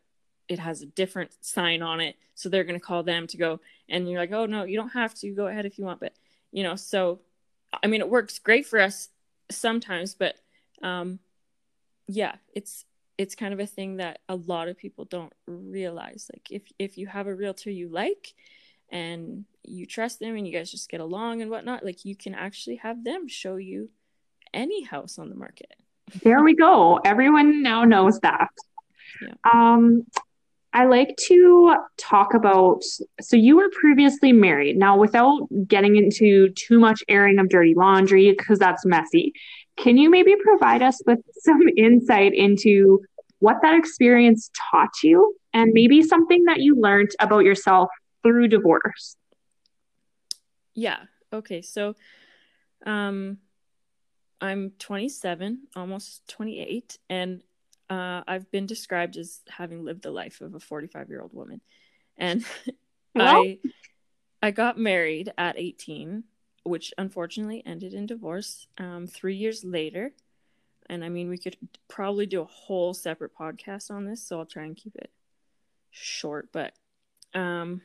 [0.48, 3.60] it has a different sign on it so they're going to call them to go
[3.88, 6.12] and you're like oh no you don't have to go ahead if you want but
[6.50, 7.20] you know so
[7.82, 9.10] i mean it works great for us
[9.50, 10.34] sometimes but
[10.82, 11.20] um
[12.08, 12.84] yeah it's
[13.16, 16.98] it's kind of a thing that a lot of people don't realize like if if
[16.98, 18.34] you have a realtor you like
[18.90, 22.34] and you trust them and you guys just get along and whatnot like you can
[22.34, 23.90] actually have them show you
[24.52, 25.74] any house on the market
[26.22, 28.48] there we go everyone now knows that
[29.22, 29.34] yeah.
[29.52, 30.04] um
[30.76, 32.82] I like to talk about
[33.20, 34.76] so you were previously married.
[34.76, 39.32] Now, without getting into too much airing of dirty laundry, because that's messy,
[39.76, 43.00] can you maybe provide us with some insight into
[43.38, 47.88] what that experience taught you and maybe something that you learned about yourself
[48.24, 49.16] through divorce?
[50.74, 50.98] Yeah.
[51.32, 51.62] Okay.
[51.62, 51.94] So,
[52.84, 53.38] um,
[54.40, 57.42] I'm 27, almost 28, and
[57.88, 61.60] uh, I've been described as having lived the life of a 45 year old woman,
[62.18, 62.44] and
[63.14, 63.36] well.
[63.36, 63.58] I
[64.44, 66.22] I got married at 18,
[66.64, 68.66] which unfortunately ended in divorce.
[68.76, 70.12] Um, three years later,
[70.90, 71.56] and I mean we could
[71.88, 75.10] probably do a whole separate podcast on this, so I'll try and keep it
[75.90, 76.50] short.
[76.52, 76.74] But
[77.32, 77.80] um,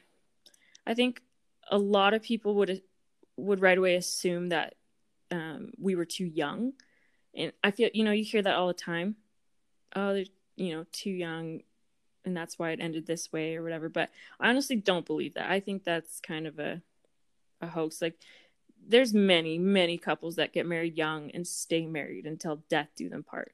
[0.85, 1.21] I think
[1.69, 2.81] a lot of people would
[3.37, 4.75] would right away assume that
[5.31, 6.73] um, we were too young,
[7.35, 9.15] and I feel you know you hear that all the time
[9.95, 11.61] oh, they're, you know, too young
[12.25, 13.89] and that's why it ended this way or whatever.
[13.89, 15.49] But I honestly don't believe that.
[15.49, 16.81] I think that's kind of a
[17.61, 18.01] a hoax.
[18.01, 18.15] Like
[18.87, 23.23] there's many, many couples that get married young and stay married until death do them
[23.23, 23.53] part.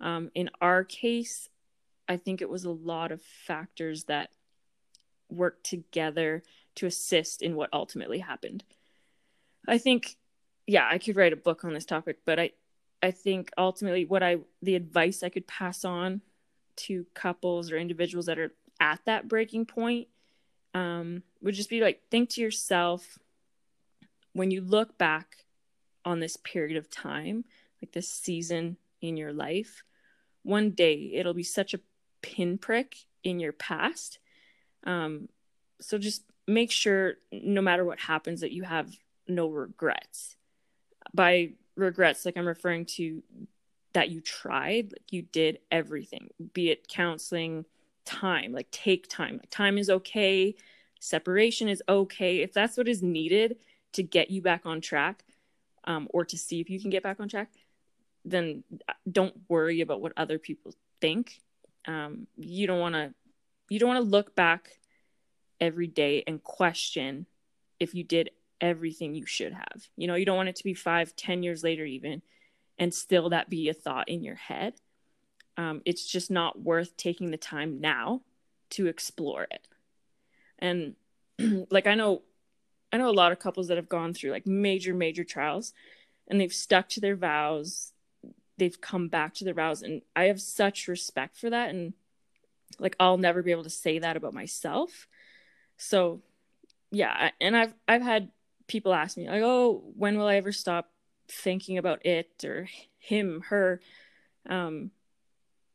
[0.00, 1.48] Um, in our case,
[2.08, 4.30] I think it was a lot of factors that
[5.30, 6.42] worked together
[6.76, 8.64] to assist in what ultimately happened.
[9.66, 10.16] I think,
[10.66, 12.50] yeah, I could write a book on this topic, but I,
[13.02, 16.22] I think ultimately what I the advice I could pass on
[16.76, 20.08] to couples or individuals that are at that breaking point
[20.74, 23.18] um, would just be like think to yourself
[24.32, 25.44] when you look back
[26.04, 27.44] on this period of time,
[27.82, 29.82] like this season in your life,
[30.42, 31.80] one day it'll be such a
[32.22, 34.18] pinprick in your past.
[34.86, 35.28] Um,
[35.80, 38.90] so just make sure no matter what happens that you have
[39.28, 40.36] no regrets.
[41.12, 43.22] By regrets like i'm referring to
[43.92, 47.66] that you tried like you did everything be it counseling
[48.06, 49.34] time like take time.
[49.34, 50.54] Like time is okay.
[51.00, 52.38] Separation is okay.
[52.38, 53.58] If that's what is needed
[53.92, 55.22] to get you back on track
[55.84, 57.50] um, or to see if you can get back on track
[58.24, 61.40] then uh, don't worry about what other people think.
[61.86, 63.14] Um, you don't want to
[63.68, 64.78] you don't want to look back
[65.60, 67.26] every day and question
[67.80, 69.88] if you did everything you should have.
[69.96, 72.22] You know, you don't want it to be five, ten years later, even,
[72.78, 74.74] and still that be a thought in your head.
[75.56, 78.22] Um, it's just not worth taking the time now
[78.70, 79.66] to explore it.
[80.58, 80.94] And
[81.70, 82.22] like I know,
[82.92, 85.72] I know a lot of couples that have gone through like major, major trials,
[86.28, 87.92] and they've stuck to their vows.
[88.58, 91.70] They've come back to their vows, and I have such respect for that.
[91.70, 91.92] And
[92.78, 95.08] like I'll never be able to say that about myself.
[95.76, 96.22] So
[96.90, 98.30] yeah, and I've I've had
[98.66, 100.90] people ask me like oh when will i ever stop
[101.28, 103.80] thinking about it or him her?
[104.48, 104.90] Um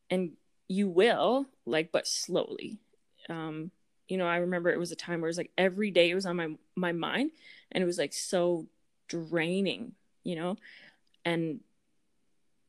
[0.10, 0.32] and
[0.67, 2.80] you will like but slowly.
[3.30, 3.71] Um
[4.08, 6.15] you know i remember it was a time where it was like every day it
[6.15, 7.32] was on my my mind
[7.71, 8.67] and it was like so
[9.08, 10.58] draining you know?
[11.25, 11.60] And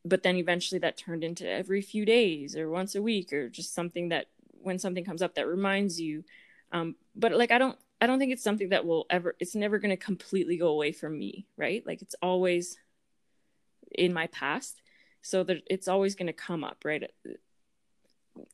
[0.05, 3.75] but then eventually that turned into every few days or once a week or just
[3.75, 4.27] something that
[4.63, 6.25] when something comes up that reminds you
[6.73, 9.79] um but like i don't I don't think it's something that will ever it's never
[9.79, 11.87] going to completely go away from me, right?
[11.87, 12.77] Like it's always
[13.93, 14.83] in my past.
[15.23, 17.09] So that it's always going to come up, right?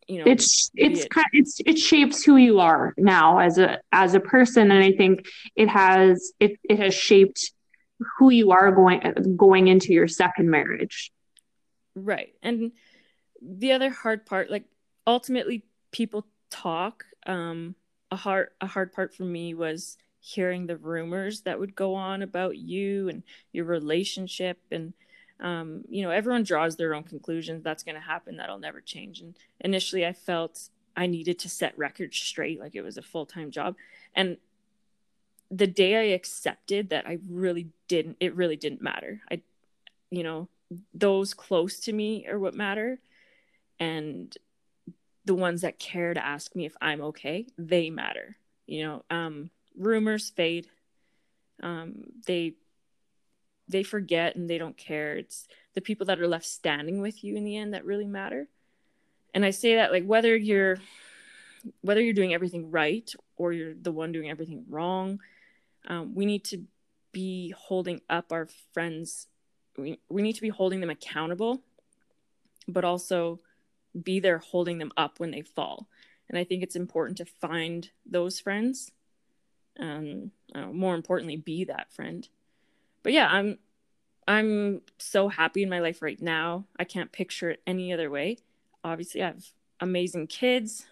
[0.07, 4.13] You know, it's it's it, it's it shapes who you are now as a as
[4.13, 5.27] a person and I think
[5.57, 7.53] it has it it has shaped
[8.19, 9.01] who you are going
[9.35, 11.11] going into your second marriage.
[12.05, 12.35] Right.
[12.43, 12.73] And
[13.41, 14.65] the other hard part, like
[15.07, 17.05] ultimately people talk.
[17.27, 17.75] Um
[18.11, 22.23] a hard a hard part for me was hearing the rumors that would go on
[22.23, 23.23] about you and
[23.53, 24.59] your relationship.
[24.71, 24.93] And
[25.41, 27.63] um, you know everyone draws their own conclusions.
[27.63, 28.37] That's going to happen.
[28.37, 29.21] That'll never change.
[29.21, 33.51] And initially i felt i needed to set records straight like it was a full-time
[33.51, 33.77] job.
[34.15, 34.39] And
[35.51, 39.23] the day i accepted that i really didn't it really didn't matter.
[39.31, 39.43] I
[40.11, 40.49] you know
[40.93, 43.01] those close to me are what matter
[43.81, 44.37] and
[45.25, 49.51] the ones that care to ask me if i'm okay they matter you know um
[49.77, 50.67] rumors fade
[51.63, 51.95] um
[52.27, 52.55] they
[53.69, 55.17] they forget and they don't care.
[55.17, 58.49] It's the people that are left standing with you in the end that really matter.
[59.35, 60.79] And I say that like whether you're
[61.83, 65.21] whether you're doing everything right or you're the one doing everything wrong,
[65.87, 66.65] um, we need to
[67.13, 69.27] be holding up our friends.
[69.79, 71.63] We, we need to be holding them accountable,
[72.67, 73.41] but also
[74.03, 75.89] be there holding them up when they fall.
[76.29, 78.93] And I think it's important to find those friends.
[79.81, 82.29] Um, uh, more importantly, be that friend
[83.03, 83.59] but yeah, I'm
[84.27, 86.67] I'm so happy in my life right now.
[86.79, 88.39] I can't picture it any other way.
[88.85, 89.47] Obviously, I have
[89.81, 90.87] amazing kids.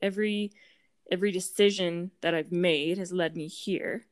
[0.00, 0.52] Every
[1.10, 4.04] every decision that I've made has led me here.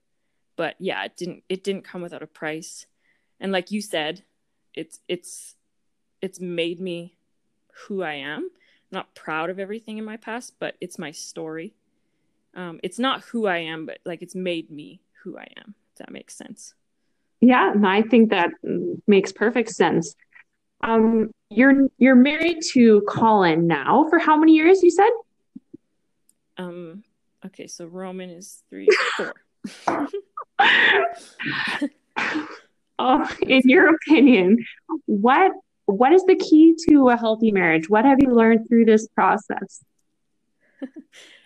[0.57, 2.87] But yeah, it didn't it didn't come without a price.
[3.41, 4.23] And like you said,
[4.75, 5.55] it's it's
[6.21, 7.15] it's made me
[7.87, 8.41] who I am.
[8.41, 8.51] I'm
[8.91, 11.75] not proud of everything in my past, but it's my story.
[12.55, 15.75] Um, it's not who I am, but like it's made me who I am.
[15.93, 16.75] If that makes sense.
[17.41, 18.51] Yeah, I think that
[19.07, 20.17] makes perfect sense.
[20.83, 24.83] Um, you're you're married to Colin now for how many years?
[24.83, 25.11] You said.
[26.57, 27.05] Um.
[27.47, 29.35] Okay, so Roman is three, four.
[32.99, 34.65] oh, in your opinion,
[35.07, 35.53] what
[35.87, 37.89] what is the key to a healthy marriage?
[37.89, 39.83] What have you learned through this process?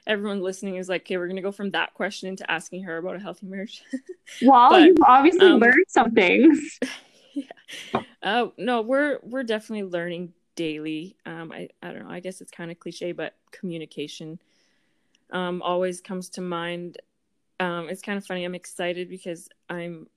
[0.06, 3.16] everyone listening is like, okay, we're gonna go from that question into asking her about
[3.16, 3.82] a healthy marriage.
[4.42, 6.60] well, but, you've obviously um, learned something.
[7.34, 8.02] yeah.
[8.22, 11.16] Uh, no, we're we're definitely learning daily.
[11.26, 12.10] Um, I I don't know.
[12.10, 14.38] I guess it's kind of cliche, but communication
[15.30, 16.98] um always comes to mind.
[17.60, 18.44] Um, it's kind of funny.
[18.44, 20.08] I'm excited because I'm.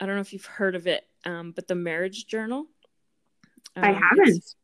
[0.00, 2.66] I don't know if you've heard of it, um, but the Marriage Journal.
[3.76, 4.36] Um, I haven't.
[4.36, 4.56] It's,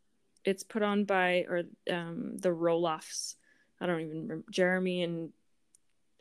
[0.44, 3.34] it's, put on by or um, the Roloffs
[3.80, 5.32] I don't even remember Jeremy and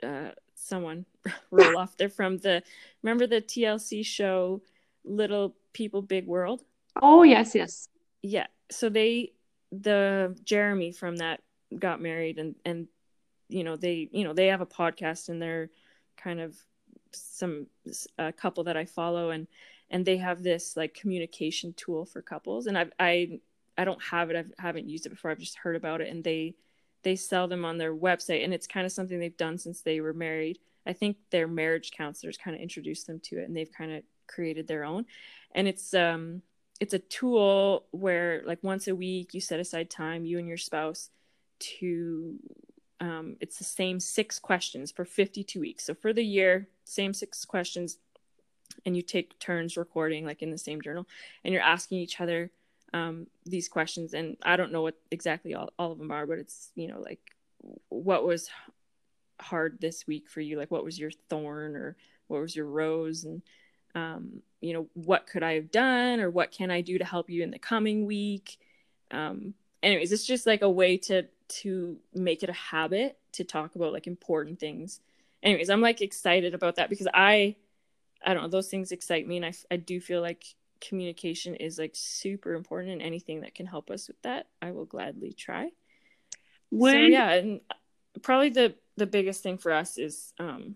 [0.04, 1.06] uh, someone
[1.52, 1.96] Roloff.
[1.98, 2.64] They're from the
[3.02, 4.62] remember the TLC show
[5.04, 6.64] Little People Big World.
[7.02, 7.90] Oh yes, yes.
[8.22, 8.48] Yeah.
[8.72, 9.34] So they
[9.72, 11.42] the Jeremy from that
[11.78, 12.88] got married and and
[13.50, 15.70] you know they you know they have a podcast and they're
[16.18, 16.56] kind of
[17.16, 17.68] some
[18.18, 19.48] a couple that I follow and
[19.90, 23.40] and they have this like communication tool for couples and I've I
[23.78, 26.24] I don't have it I haven't used it before I've just heard about it and
[26.24, 26.56] they
[27.04, 30.02] they sell them on their website and it's kind of something they've done since they
[30.02, 30.60] were married.
[30.88, 34.04] I think their marriage counselors kind of introduced them to it and they've kind of
[34.28, 35.06] created their own
[35.54, 36.42] and it's um
[36.80, 40.58] it's a tool where like once a week you set aside time you and your
[40.58, 41.10] spouse
[41.60, 42.38] to
[43.00, 45.86] um, it's the same six questions for 52 weeks.
[45.86, 47.98] So for the year same six questions
[48.86, 51.06] and you take turns recording like in the same journal
[51.44, 52.50] and you're asking each other
[52.94, 56.40] um, these questions and i don't know what exactly all, all of them are but
[56.40, 57.20] it's you know like
[57.90, 58.50] what was
[59.40, 60.58] hard this week for you?
[60.58, 61.96] Like what was your thorn or
[62.28, 63.24] what was your rose?
[63.24, 63.42] And
[63.94, 67.30] um, you know what could i have done or what can i do to help
[67.30, 68.58] you in the coming week?
[69.12, 73.76] Um, anyways it's just like a way to to make it a habit to talk
[73.76, 75.00] about like important things
[75.46, 77.56] anyways i'm like excited about that because i
[78.26, 80.44] i don't know those things excite me and i, I do feel like
[80.82, 84.86] communication is like super important and anything that can help us with that i will
[84.86, 85.70] gladly try.
[86.70, 86.94] When...
[86.94, 87.62] so yeah and
[88.22, 90.76] probably the the biggest thing for us is um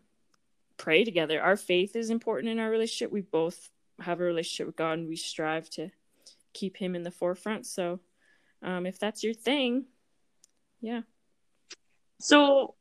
[0.77, 1.41] pray together.
[1.41, 3.11] Our faith is important in our relationship.
[3.11, 5.89] We both have a relationship with god and we strive to
[6.53, 7.65] keep him in the forefront.
[7.65, 7.99] So
[8.63, 9.85] um if that's your thing
[10.81, 11.01] yeah.
[12.21, 12.75] So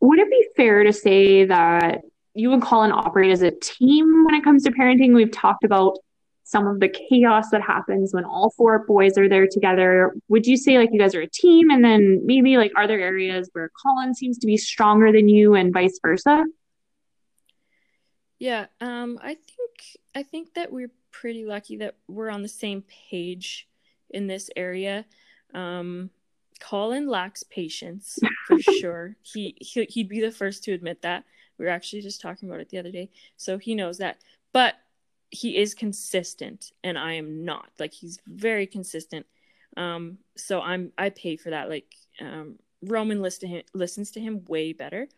[0.00, 2.02] would it be fair to say that
[2.38, 5.12] you and Colin operate as a team when it comes to parenting.
[5.12, 5.98] We've talked about
[6.44, 10.14] some of the chaos that happens when all four boys are there together.
[10.28, 11.70] Would you say like you guys are a team?
[11.70, 15.54] And then maybe like are there areas where Colin seems to be stronger than you
[15.54, 16.44] and vice versa?
[18.38, 22.84] Yeah, um, I think I think that we're pretty lucky that we're on the same
[23.10, 23.68] page
[24.10, 25.04] in this area.
[25.54, 26.10] Um,
[26.60, 29.16] Colin lacks patience for sure.
[29.22, 31.24] He, he he'd be the first to admit that.
[31.58, 34.18] We were actually just talking about it the other day, so he knows that.
[34.52, 34.74] But
[35.30, 37.70] he is consistent and I am not.
[37.78, 39.26] Like he's very consistent.
[39.76, 41.68] Um, so I'm I pay for that.
[41.68, 45.08] Like um, Roman listens to him listens to him way better,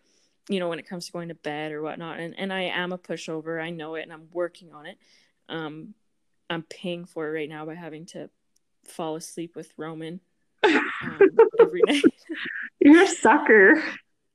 [0.48, 2.18] you know, when it comes to going to bed or whatnot.
[2.18, 3.62] And and I am a pushover.
[3.62, 4.98] I know it, and I'm working on it.
[5.48, 5.94] Um,
[6.48, 8.28] I'm paying for it right now by having to
[8.84, 10.20] fall asleep with Roman
[10.64, 11.18] um,
[11.60, 12.02] every night.
[12.80, 13.82] You're a sucker.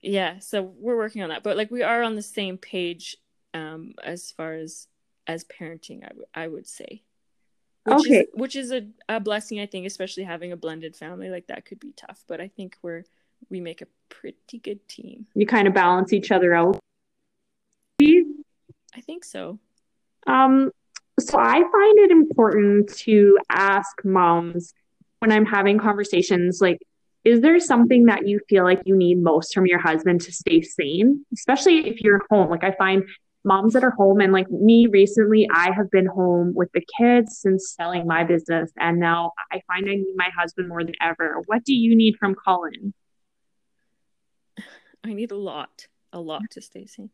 [0.01, 3.17] Yeah, so we're working on that, but like we are on the same page
[3.53, 4.87] um, as far as
[5.27, 6.03] as parenting.
[6.03, 7.01] I, w- I would say,
[7.85, 8.19] which Okay.
[8.19, 9.59] is which is a, a blessing.
[9.59, 12.77] I think, especially having a blended family like that could be tough, but I think
[12.83, 13.03] we're
[13.49, 15.25] we make a pretty good team.
[15.33, 16.79] You kind of balance each other out.
[18.01, 19.59] I think so.
[20.27, 20.71] Um,
[21.19, 24.73] so I find it important to ask moms
[25.25, 26.77] when I'm having conversations like,
[27.23, 30.61] is there something that you feel like you need most from your husband to stay
[30.61, 31.25] sane?
[31.33, 32.51] Especially if you're home.
[32.51, 33.03] Like I find
[33.43, 37.39] moms that are home and like me recently, I have been home with the kids
[37.39, 41.41] since selling my business and now I find I need my husband more than ever.
[41.47, 42.93] What do you need from Colin?
[45.03, 47.09] I need a lot, a lot to stay sane.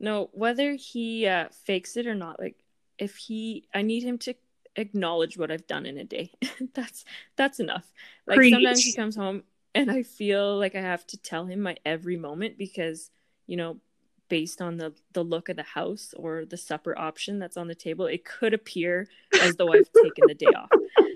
[0.00, 2.56] No, whether he uh, fakes it or not, like
[2.98, 4.34] if he, I need him to
[4.76, 6.32] acknowledge what I've done in a day.
[6.74, 7.04] that's
[7.36, 7.90] that's enough.
[8.26, 9.44] Like sometimes he comes home
[9.74, 13.10] and I feel like I have to tell him my every moment because
[13.46, 13.78] you know,
[14.28, 17.74] based on the the look of the house or the supper option that's on the
[17.74, 19.08] table, it could appear
[19.40, 20.70] as though I've taken the day off.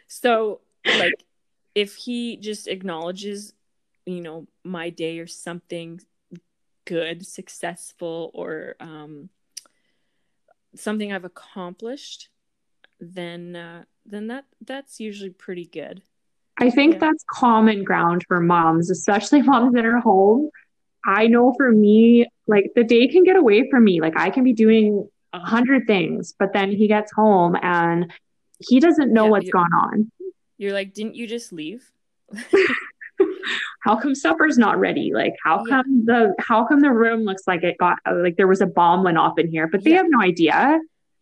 [0.06, 1.24] So like
[1.74, 3.52] if he just acknowledges
[4.06, 6.00] you know my day or something
[6.84, 9.28] good successful or um
[10.74, 12.30] something i've accomplished
[13.00, 16.02] then uh then that that's usually pretty good
[16.60, 16.98] I think Yeah.
[17.02, 20.50] that's common ground for moms, especially moms that are home.
[21.06, 24.00] I know for me, like the day can get away from me.
[24.00, 28.12] Like I can be doing a hundred things, but then he gets home and
[28.58, 30.10] he doesn't know Yeah, what's gone on.
[30.56, 31.92] you're like didn't you just leave
[33.80, 35.12] How come supper's not ready?
[35.14, 35.82] Like how Yeah.
[35.82, 39.04] come the how come the room looks like it got like there was a bomb
[39.04, 40.78] went off in here, but they have no idea.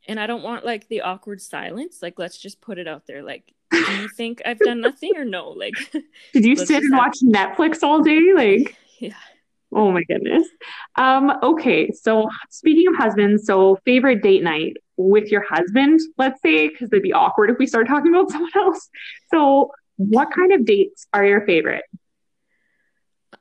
[0.07, 3.23] And i don't want like the awkward silence like let's just put it out there
[3.23, 5.75] like do you think i've done nothing or no like
[6.33, 8.33] Did you sit and watch Netflix all day?
[8.35, 9.15] Like yeah
[9.75, 10.47] Oh my goodness.
[10.95, 16.69] Um, okay, so speaking of husbands, so favorite date night with your husband, let's say,
[16.69, 18.89] because it'd be awkward if we start talking about someone else.
[19.33, 21.85] So, what kind of dates are your favorite?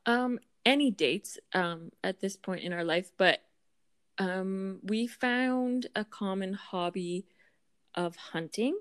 [0.05, 3.39] um any dates um at this point in our life but
[4.18, 7.26] um we found a common hobby
[7.93, 8.78] of hunting.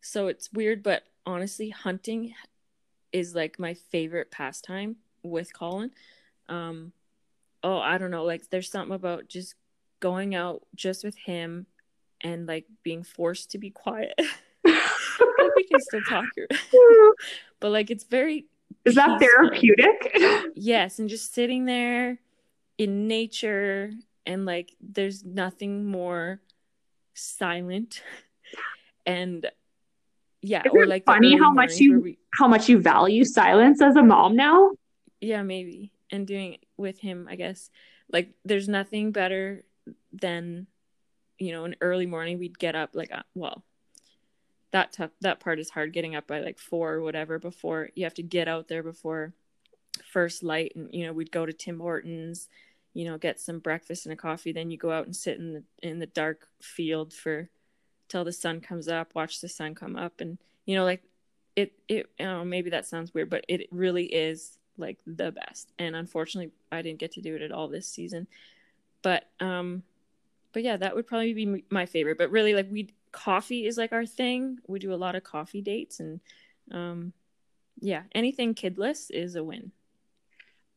[0.00, 2.34] So it's weird but honestly hunting
[3.12, 5.90] is like my favorite pastime with Colin.
[6.48, 6.92] Um
[7.62, 9.54] oh I don't know like there's something about just
[10.00, 11.66] going out just with him
[12.20, 14.14] and like being forced to be quiet.
[15.56, 16.24] We can still talk
[17.60, 18.46] but like it's very
[18.84, 20.16] Is that therapeutic?
[20.54, 22.18] yes and just sitting there
[22.76, 23.90] in nature
[24.28, 26.40] and like there's nothing more
[27.14, 28.02] silent.
[29.06, 29.50] And
[30.42, 33.96] yeah Isn't or like funny how much you- we- How much you value silence as
[33.96, 34.72] a mom now?
[35.20, 35.92] yeah maybe.
[36.12, 37.70] And doing it with him i guess.
[38.12, 39.64] Like there's nothing better
[40.12, 40.66] than
[41.38, 43.64] you know an early morning we'd get up like uh, well
[44.72, 47.88] that tough that part is hard getting up by like four or whatever before.
[47.94, 49.32] You have to get out there before
[50.12, 52.48] first light and you know we'd go to tim hortons
[52.94, 55.52] you know get some breakfast and a coffee then you go out and sit in
[55.52, 57.48] the in the dark field for
[58.08, 60.20] till the sun comes up watch the sun come up.
[60.20, 61.02] And you know like
[61.56, 65.72] it it know, maybe that sounds weird but it really is like the best.
[65.78, 68.26] And unfortunately i didn't get to do it at all this season.
[69.02, 69.82] But um
[70.52, 72.18] but yeah that would probably be my favorite.
[72.18, 74.58] But really like we coffee is like our thing.
[74.66, 76.20] We do a lot of coffee dates and
[76.70, 77.12] um
[77.80, 79.72] yeah anything kidless is a win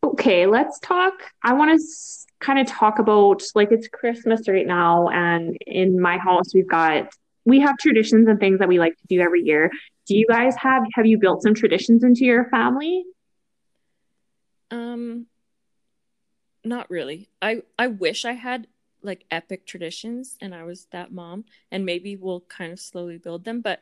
[0.04, 1.14] Okay, let's talk.
[1.44, 6.00] I want to s- kind of talk about like it's Christmas right now, and in
[6.00, 7.14] my house we've got
[7.46, 9.72] we have traditions and things that we like to do every year.
[10.08, 13.04] Do you guys have have you built some traditions into your family?
[14.72, 15.28] Um,
[16.64, 17.30] not really.
[17.42, 18.68] I I wish I had
[19.04, 23.46] like epic traditions and I was that mom and maybe we'll kind of slowly build
[23.46, 23.82] them, but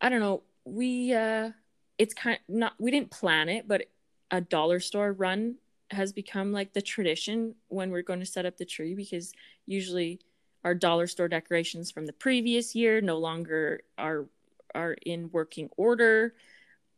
[0.00, 0.42] I don't know.
[0.64, 1.50] We uh
[1.98, 3.86] it's kind not we didn't plan it, but
[4.30, 5.56] a dollar store run
[5.90, 9.32] has become like the tradition when we're going to set up the tree because
[9.66, 10.20] usually
[10.64, 14.26] our dollar store decorations from the previous year no longer are
[14.74, 16.34] are in working order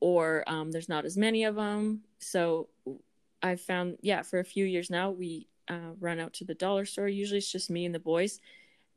[0.01, 2.69] or um, there's not as many of them so
[3.43, 6.85] I've found, yeah, for a few years now, we uh, run out to the dollar
[6.85, 7.09] store.
[7.09, 8.41] Usually it's just me and the boys.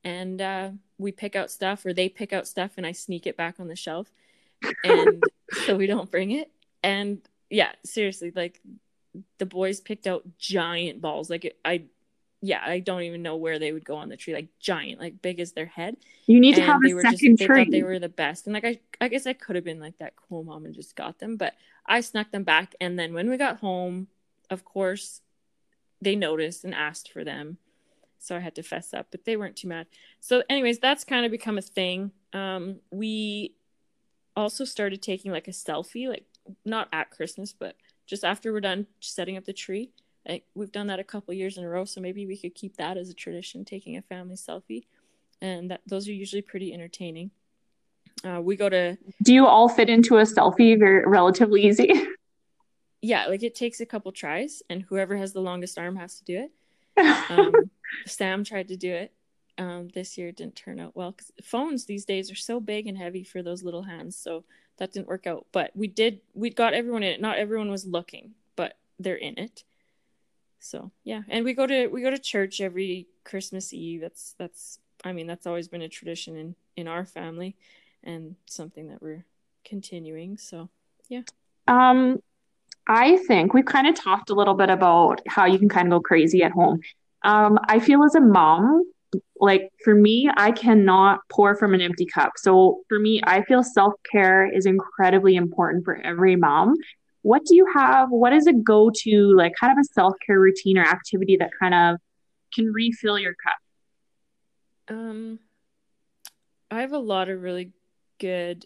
[0.04, 0.70] and uh,
[1.00, 3.68] we pick out stuff, or they pick out stuff, and I sneak it back on
[3.68, 4.12] the shelf,
[4.84, 5.24] and
[5.66, 6.52] so we don't bring it.
[6.84, 8.62] And yeah, seriously, like
[9.38, 11.30] the boys picked out giant balls.
[11.30, 11.84] Like I,
[12.42, 14.34] yeah, I don't even know where they would go on the tree.
[14.34, 15.98] Like giant, like big as their head.
[16.26, 17.66] You need to have they a were second just, they tree.
[17.66, 18.48] thought they were the best.
[18.48, 20.96] And like I, I guess I could have been like that cool mom and just
[20.96, 21.54] got them, but
[21.86, 22.76] I snuck them back.
[22.82, 24.08] And then when we got home,
[24.50, 25.22] of course,
[26.02, 27.58] they noticed and asked for them.
[28.20, 29.88] So I had to fess up, but they weren't too mad.
[30.20, 32.12] So, anyways, that's kind of become a thing.
[32.34, 33.54] Um, we
[34.36, 36.26] also started taking like a selfie, like
[36.64, 37.76] not at Christmas, but
[38.06, 39.92] just after we're done setting up the tree.
[40.56, 42.98] We've done that a couple years in a row, so maybe we could keep that
[42.98, 44.86] as a tradition, taking a family selfie,
[45.40, 47.30] and that those are usually pretty entertaining.
[48.24, 51.92] Uh, we go to Do you all fit into a selfie very relatively easy?
[53.02, 56.24] yeah, like it takes a couple tries, and whoever has the longest arm has to
[56.24, 56.52] do it.
[57.30, 57.54] Um,
[58.06, 59.12] Sam tried to do it
[59.58, 62.88] um, this year, it didn't turn out well because phones these days are so big
[62.88, 64.44] and heavy for those little hands, so
[64.78, 65.46] that didn't work out.
[65.52, 67.22] But we did, we got everyone in it.
[67.22, 69.64] Not everyone was looking, but they're in it.
[70.60, 74.02] So yeah, and we go to we go to church every Christmas Eve.
[74.02, 77.56] That's that's I mean that's always been a tradition in in our family,
[78.04, 79.26] and something that we're
[79.64, 80.38] continuing.
[80.38, 80.70] So
[81.08, 81.22] yeah.
[81.68, 82.18] Um,
[82.88, 85.92] I think we've kind of talked a little bit about how you can kind of
[85.92, 86.80] go crazy at home.
[87.24, 88.84] Um, I feel as a mom,
[89.40, 92.34] like for me, I cannot pour from an empty cup.
[92.38, 96.76] So for me, I feel self-care is incredibly important for every mom.
[97.22, 98.10] What do you have?
[98.10, 101.98] What is a go-to, like kind of a self-care routine or activity that kind of
[102.54, 104.96] can refill your cup?
[104.96, 105.40] Um,
[106.70, 107.72] I have a lot of really
[108.20, 108.66] good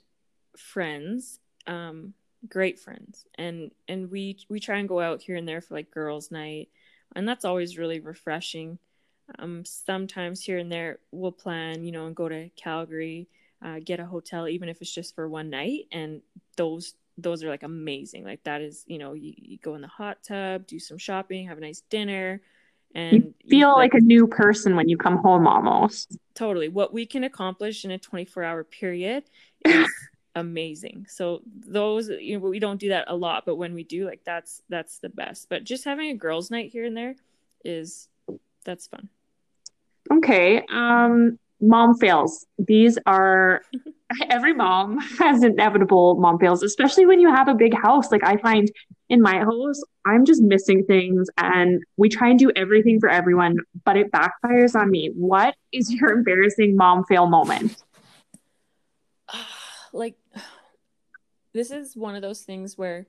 [0.57, 2.13] friends, um,
[2.47, 5.91] great friends, and and we we try and go out here and there for like
[5.91, 6.69] girls' night,
[7.15, 8.79] and that's always really refreshing.
[9.37, 13.27] Um, sometimes here and there we'll plan, you know, and go to Calgary,
[13.63, 16.21] uh, get a hotel, even if it's just for one night, and
[16.57, 18.23] those those are like amazing.
[18.23, 21.47] Like that is, you know, you, you go in the hot tub, do some shopping,
[21.47, 22.41] have a nice dinner,
[22.95, 26.17] and You feel like a new person when you come home almost.
[26.33, 26.69] totally.
[26.69, 29.25] What we can accomplish in a 24 hour period
[29.65, 29.87] is
[30.35, 31.05] amazing.
[31.09, 34.21] So those you know we don't do that a lot but when we do like
[34.23, 35.49] that's that's the best.
[35.49, 37.15] But just having a girls night here and there
[37.65, 38.07] is
[38.63, 39.09] that's fun
[40.11, 40.63] Okay.
[40.71, 42.45] Um, mom fails.
[42.57, 43.61] These are
[44.29, 48.11] every mom has inevitable mom fails, especially when you have a big house.
[48.11, 48.71] Like I find
[49.09, 53.57] in my house, I'm just missing things and we try and do everything for everyone,
[53.85, 55.11] but it backfires on me.
[55.15, 57.75] What is your embarrassing mom fail moment?
[59.93, 60.15] like
[61.53, 63.07] this is one of those things where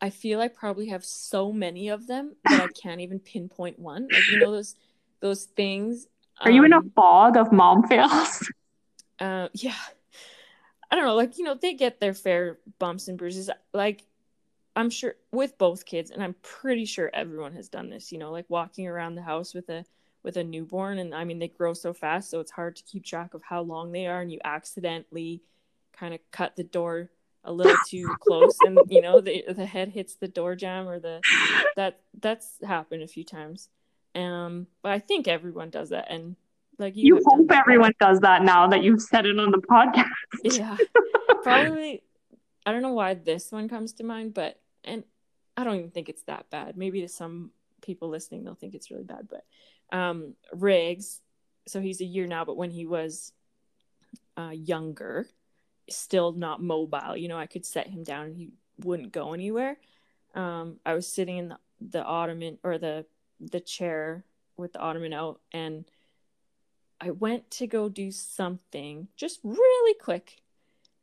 [0.00, 4.08] i feel i probably have so many of them that i can't even pinpoint one
[4.10, 4.74] like you know those
[5.20, 6.06] those things
[6.40, 8.48] Are you in a um, fog of mom fails?
[9.20, 9.74] uh yeah.
[10.90, 13.50] I don't know like you know they get their fair bumps and bruises.
[13.72, 14.04] Like
[14.78, 18.30] i'm sure with both kids and i'm pretty sure everyone has done this you know
[18.30, 19.84] like walking around the house with a
[20.22, 23.04] with a newborn and i mean they grow so fast so it's hard to keep
[23.04, 25.42] track of how long they are and you accidentally
[25.92, 27.10] kind of cut the door
[27.44, 31.00] a little too close and you know the the head hits the door jamb or
[31.00, 31.20] the
[31.76, 33.68] that that's happened a few times
[34.14, 36.36] um but i think everyone does that and
[36.78, 37.58] like you, You hope that.
[37.58, 40.06] everyone does that now that you've said it on the podcast.
[40.44, 40.76] yeah
[41.42, 42.02] probably
[42.66, 45.04] i don't know why this one comes to mind but and
[45.56, 47.50] i don't even think it's that bad maybe to some
[47.82, 49.44] people listening they'll think it's really bad but
[49.96, 51.20] um riggs
[51.66, 53.32] so he's a year now but when he was
[54.36, 55.26] uh younger
[55.90, 58.50] still not mobile you know i could set him down and he
[58.84, 59.76] wouldn't go anywhere
[60.34, 63.04] um i was sitting in the, the ottoman or the
[63.40, 64.24] the chair
[64.56, 65.84] with the ottoman out and
[67.00, 70.42] I went to go do something just really quick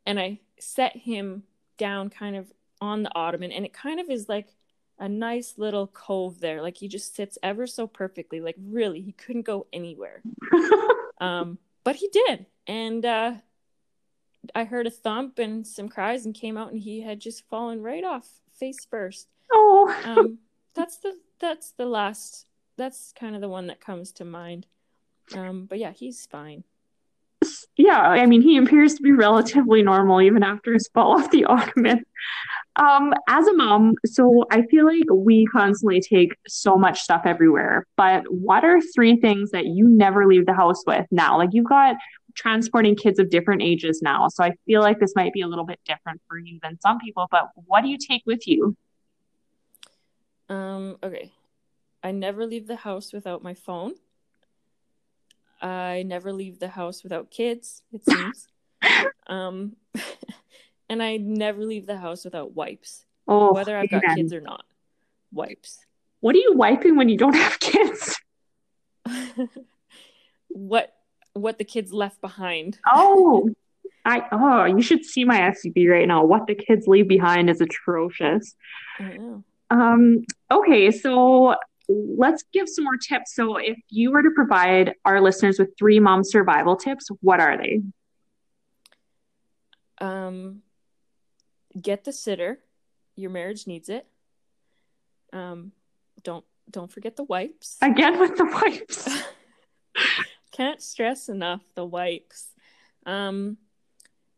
[0.04, 1.44] and I set him
[1.78, 4.48] down kind of on the ottoman and it kind of is like
[4.98, 6.62] a nice little cove there.
[6.62, 10.22] Like he just sits ever so perfectly like really he couldn't go anywhere.
[11.18, 13.32] Um but he did and uh
[14.54, 17.80] I heard a thump and some cries and came out and he had just fallen
[17.82, 19.26] right off face first.
[19.50, 20.38] Oh, um
[20.76, 22.46] that's the that's the last
[22.76, 24.66] that's kind of the one that comes to mind
[25.34, 26.62] um but yeah he's fine
[27.76, 31.44] yeah, I mean, he appears to be relatively normal even after his fall off the
[31.44, 32.04] ottoman.
[32.76, 37.86] Um, as a mom, so I feel like we constantly take so much stuff everywhere,
[37.96, 41.38] but what are three things that you never leave the house with now?
[41.38, 41.96] Like you've got
[42.34, 45.64] transporting kids of different ages now, so I feel like this might be a little
[45.64, 48.76] bit different for you than some people, but what do you take with you?
[50.48, 51.32] Um, okay.
[52.02, 53.94] I never leave the house without my phone.
[55.60, 58.46] I never leave the house without kids, it seems.
[59.26, 59.76] um,
[60.88, 64.16] and I never leave the house without wipes, Oh, whether I've got amen.
[64.16, 64.64] kids or not.
[65.32, 65.78] Wipes.
[66.20, 68.16] What are you wiping when you don't have kids?
[70.48, 70.92] what
[71.34, 72.78] what the kids left behind.
[72.92, 73.50] Oh,
[74.04, 76.24] I oh, you should see my SUV right now.
[76.24, 78.54] What the kids leave behind is atrocious.
[78.98, 79.44] I know.
[79.70, 81.56] Um, okay, so
[81.88, 83.34] let's give some more tips.
[83.34, 87.56] So if you were to provide our listeners with three mom survival tips, what are
[87.56, 87.82] they?
[89.98, 90.62] Um,
[91.80, 92.58] get the sitter.
[93.14, 94.06] Your marriage needs it.
[95.32, 95.72] Um,
[96.22, 97.76] don't don't forget the wipes.
[97.80, 99.08] Again with the wipes.
[100.52, 102.48] Can't stress enough the wipes.
[103.04, 103.58] Um,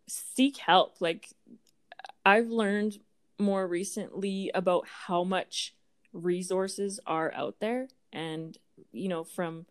[0.07, 1.01] seek help.
[1.01, 1.29] Like
[2.25, 2.99] I've learned
[3.39, 5.75] more recently about how much
[6.13, 8.57] resources are out there, and
[8.93, 9.67] you know from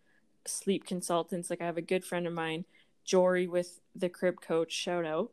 [0.45, 1.49] sleep consultants.
[1.49, 2.65] Like I have a good friend of mine,
[3.03, 4.71] Jory, with the Crib Coach.
[4.71, 5.31] Shout out.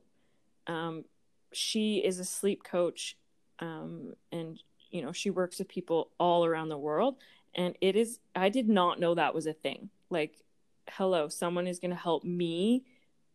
[0.67, 1.05] Um,
[1.53, 3.17] she is a sleep coach,
[3.61, 7.17] um, and you know she works with people all around the world.
[7.55, 8.19] And it is.
[8.35, 9.91] I did not know that was a thing.
[10.11, 10.43] Like,
[10.91, 12.85] hello, someone is going to help me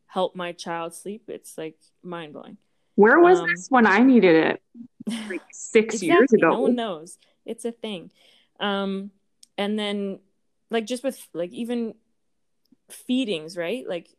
[0.07, 1.23] help my child sleep.
[1.27, 2.57] It's like mind blowing.
[2.99, 4.61] Where was Um, this when I needed it?
[5.29, 6.49] Like six years ago.
[6.49, 7.17] No one knows.
[7.45, 8.11] It's a thing.
[8.59, 9.11] Um,
[9.57, 10.19] and then
[10.69, 11.93] like just with like even
[12.89, 13.87] feedings, right?
[13.87, 14.09] Like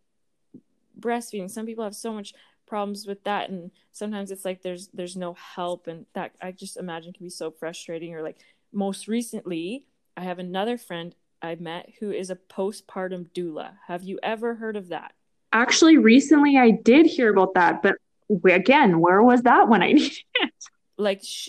[0.98, 1.50] breastfeeding.
[1.50, 2.32] Some people have so much
[2.66, 6.76] problems with that and sometimes it's like there's there's no help and that I just
[6.78, 8.38] imagine can be so frustrating or like
[8.72, 9.84] most recently
[10.16, 11.12] I have another friend
[11.42, 13.72] I met who is a postpartum doula.
[13.88, 15.12] Have you ever heard of that?
[15.52, 17.96] Actually, recently I did hear about that, but
[18.44, 20.52] again, where was that when I needed it?
[21.00, 21.48] like sh-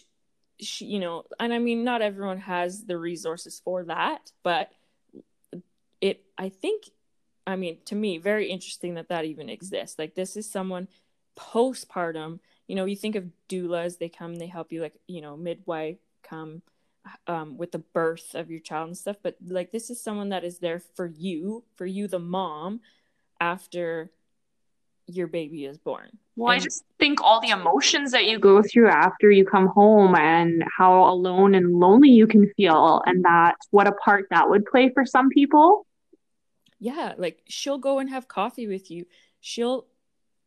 [0.60, 4.72] sh- you know and i mean not everyone has the resources for that but
[6.00, 6.86] it i think
[7.46, 10.88] i mean to me very interesting that that even exists like this is someone
[11.38, 15.36] postpartum you know you think of doulas they come they help you like you know
[15.38, 16.62] midwife come
[17.26, 20.44] um, with the birth of your child and stuff but like this is someone that
[20.44, 22.80] is there for you for you the mom
[23.40, 24.12] after
[25.08, 26.10] your baby is born.
[26.36, 30.16] Well, I just think all the emotions that you go through after you come home
[30.16, 34.66] and how alone and lonely you can feel, and that what a part that would
[34.66, 35.86] play for some people.
[36.80, 39.06] yeah like she'll go and have coffee with you.
[39.40, 39.86] She'll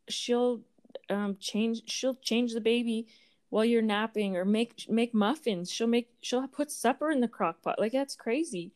[0.09, 0.61] she'll
[1.09, 3.07] um change she'll change the baby
[3.49, 5.71] while you're napping or make make muffins.
[5.71, 7.79] She'll make she'll put supper in the crock pot.
[7.79, 8.73] Like that's crazy.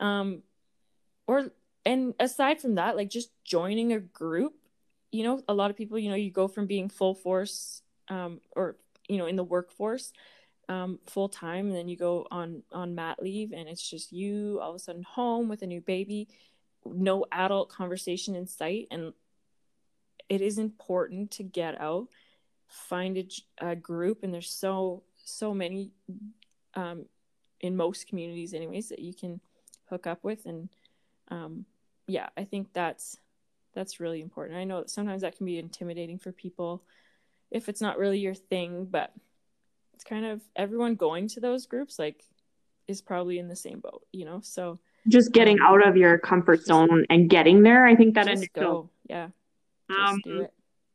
[0.00, 0.42] Um
[1.26, 1.50] or
[1.86, 4.54] and aside from that like just joining a group
[5.12, 8.40] you know a lot of people you know you go from being full force um
[8.56, 8.76] or
[9.08, 10.12] you know in the workforce
[10.68, 14.58] um full time and then you go on on mat leave and it's just you
[14.60, 16.26] all of a sudden home with a new baby
[16.84, 19.12] no adult conversation in sight and
[20.28, 22.08] it is important to get out
[22.66, 23.22] find
[23.58, 25.90] a group and there's so so many
[26.74, 27.04] um
[27.60, 29.40] in most communities anyways that you can
[29.90, 30.70] hook up with and
[31.28, 31.66] um
[32.06, 33.18] yeah i think that's
[33.74, 36.82] that's really important i know that sometimes that can be intimidating for people
[37.50, 39.12] if it's not really your thing but
[39.94, 42.24] it's kind of everyone going to those groups like
[42.88, 46.18] is probably in the same boat you know so Just getting Um, out of your
[46.18, 47.86] comfort zone and getting there.
[47.86, 49.28] I think that is go yeah
[49.90, 50.20] Um,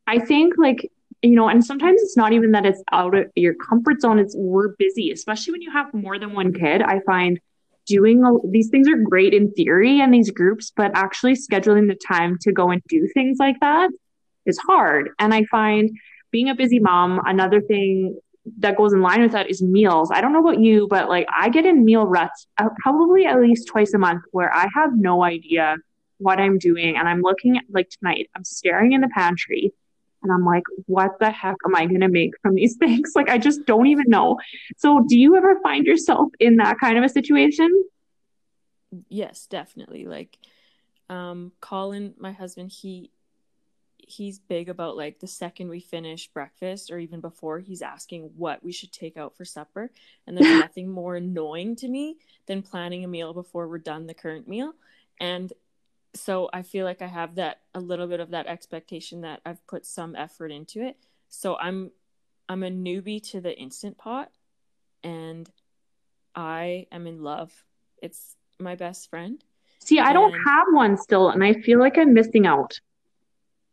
[0.06, 0.90] I think like
[1.22, 4.18] you know, and sometimes it's not even that it's out of your comfort zone.
[4.18, 6.80] It's we're busy, especially when you have more than one kid.
[6.80, 7.40] I find
[7.88, 11.98] doing a, these things are great in theory and these groups, but actually scheduling the
[12.06, 13.90] time to go and do things like that
[14.46, 15.10] is hard.
[15.18, 15.90] And I find
[16.30, 18.18] being a busy mom, another thing
[18.58, 20.10] that goes in line with that is meals.
[20.12, 23.40] I don't know about you, but like I get in meal ruts uh, probably at
[23.40, 25.76] least twice a month where I have no idea
[26.18, 26.96] what I'm doing.
[26.96, 29.72] And I'm looking at like tonight, I'm staring in the pantry
[30.22, 33.12] and I'm like, what the heck am I going to make from these things?
[33.14, 34.38] Like, I just don't even know.
[34.76, 37.70] So, do you ever find yourself in that kind of a situation?
[39.08, 40.38] yes definitely like
[41.10, 43.10] um colin my husband he
[43.98, 48.64] he's big about like the second we finish breakfast or even before he's asking what
[48.64, 49.90] we should take out for supper
[50.26, 52.16] and there's nothing more annoying to me
[52.46, 54.72] than planning a meal before we're done the current meal
[55.20, 55.52] and
[56.18, 59.64] so i feel like i have that a little bit of that expectation that i've
[59.66, 60.96] put some effort into it.
[61.28, 61.90] So i'm
[62.48, 64.30] i'm a newbie to the instant pot
[65.02, 65.48] and
[66.34, 67.52] i am in love.
[68.02, 69.42] It's my best friend.
[69.80, 72.80] See, I don't have one still, and I feel like I'm missing out.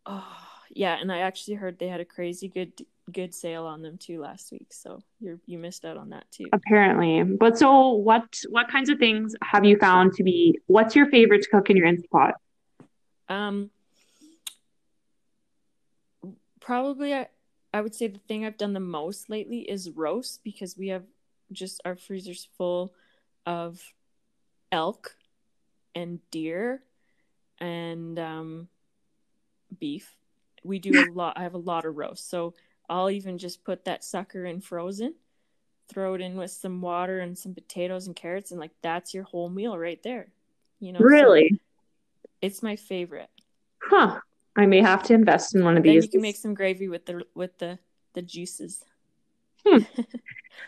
[0.05, 0.37] Oh,
[0.69, 4.19] yeah, and I actually heard they had a crazy good good sale on them too
[4.19, 4.73] last week.
[4.73, 6.45] So you you missed out on that too.
[6.53, 7.23] Apparently.
[7.23, 11.43] But so what what kinds of things have you found to be what's your favorite
[11.43, 12.33] to cook in your Instant Pot?
[13.29, 13.69] Um,
[16.59, 17.27] probably I,
[17.73, 21.03] I would say the thing I've done the most lately is roast because we have
[21.51, 22.93] just our freezers full
[23.45, 23.81] of
[24.71, 25.15] elk
[25.93, 26.81] and deer
[27.59, 28.67] and um,
[29.79, 30.15] beef.
[30.63, 31.37] We do a lot.
[31.37, 32.53] I have a lot of roast, so
[32.89, 35.15] I'll even just put that sucker in frozen,
[35.88, 39.23] throw it in with some water and some potatoes and carrots, and like that's your
[39.23, 40.27] whole meal right there.
[40.79, 41.57] You know, really, so
[42.41, 43.29] it's my favorite.
[43.79, 44.19] Huh.
[44.57, 46.05] I may have to invest in one of Then these.
[46.05, 47.77] you can make some gravy with the with the
[48.13, 48.83] the juices.
[49.65, 49.79] Hmm.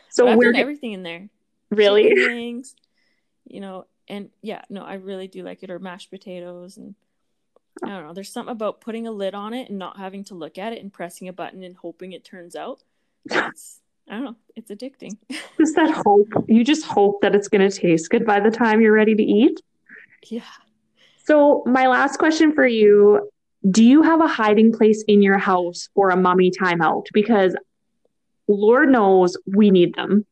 [0.09, 1.30] So we're everything in there.
[1.70, 2.76] really Chicken wings,
[3.45, 5.70] you know, and yeah, no, I really do like it.
[5.70, 6.93] Or mashed potatoes, and
[7.84, 8.13] I don't know.
[8.13, 10.82] There's something about putting a lid on it and not having to look at it
[10.82, 12.84] and pressing a button and hoping it turns out.
[13.30, 14.36] It's I don't know.
[14.55, 15.17] It's addicting.
[15.57, 16.30] just that hope.
[16.47, 19.23] You just hope that it's going to taste good by the time you're ready to
[19.23, 19.61] eat.
[20.28, 20.41] yeah.
[21.25, 23.30] So, my last question for you
[23.69, 27.05] Do you have a hiding place in your house for a mummy timeout?
[27.13, 27.55] Because
[28.47, 30.25] Lord knows we need them.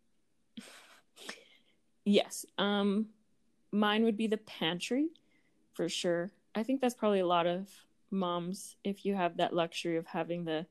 [2.05, 2.45] Yes.
[2.57, 3.07] Um,
[3.71, 5.07] mine would be the pantry,
[5.73, 6.31] for sure.
[6.55, 7.67] I think that's probably a lot of
[8.11, 10.65] moms if you have that luxury of having the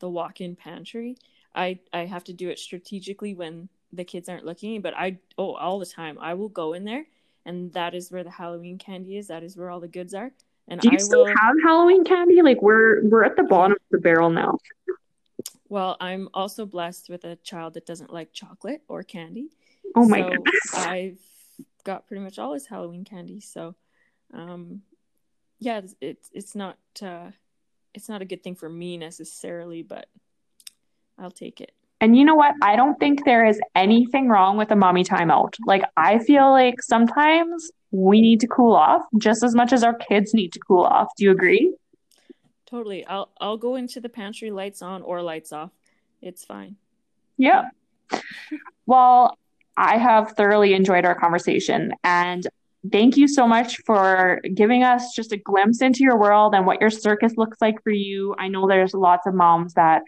[0.00, 1.16] the walk-in pantry.
[1.54, 5.54] I I have to do it strategically when the kids aren't looking, but I oh
[5.54, 7.06] all the time I will go in there,
[7.46, 9.28] and that is where the Halloween candy is.
[9.28, 10.32] That is where all the goods are,
[10.68, 11.34] and Do you I still will.
[11.36, 12.42] have Halloween candy?
[12.42, 14.58] Like we're we're at the bottom of the barrel now.
[15.68, 19.48] Well, I'm also blessed with a child that doesn't like chocolate or candy.
[19.94, 20.74] Oh my so goodness.
[20.74, 21.18] I've
[21.84, 23.40] got pretty much all his Halloween candy.
[23.40, 23.74] So,
[24.34, 24.82] um,
[25.62, 27.30] yeah, it's it's, it's not uh,
[27.94, 30.08] it's not a good thing for me necessarily, but
[31.18, 31.72] I'll take it.
[32.00, 32.54] And you know what?
[32.62, 35.54] I don't think there is anything wrong with a mommy timeout.
[35.64, 39.94] Like, I feel like sometimes we need to cool off just as much as our
[39.94, 41.10] kids need to cool off.
[41.16, 41.76] Do you agree?
[42.66, 43.06] Totally.
[43.06, 45.70] I'll I'll go into the pantry lights on or lights off.
[46.20, 46.76] It's fine.
[47.36, 47.70] Yeah.
[48.84, 49.38] Well,
[49.76, 52.46] I have thoroughly enjoyed our conversation and
[52.90, 56.80] thank you so much for giving us just a glimpse into your world and what
[56.80, 58.34] your circus looks like for you.
[58.38, 60.02] I know there's lots of moms that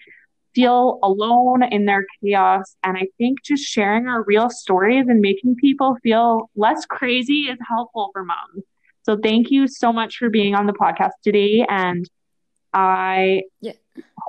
[0.54, 5.56] feel alone in their chaos and I think just sharing our real stories and making
[5.56, 8.64] people feel less crazy is helpful for moms.
[9.02, 12.08] So thank you so much for being on the podcast today and
[12.72, 13.72] I Yeah.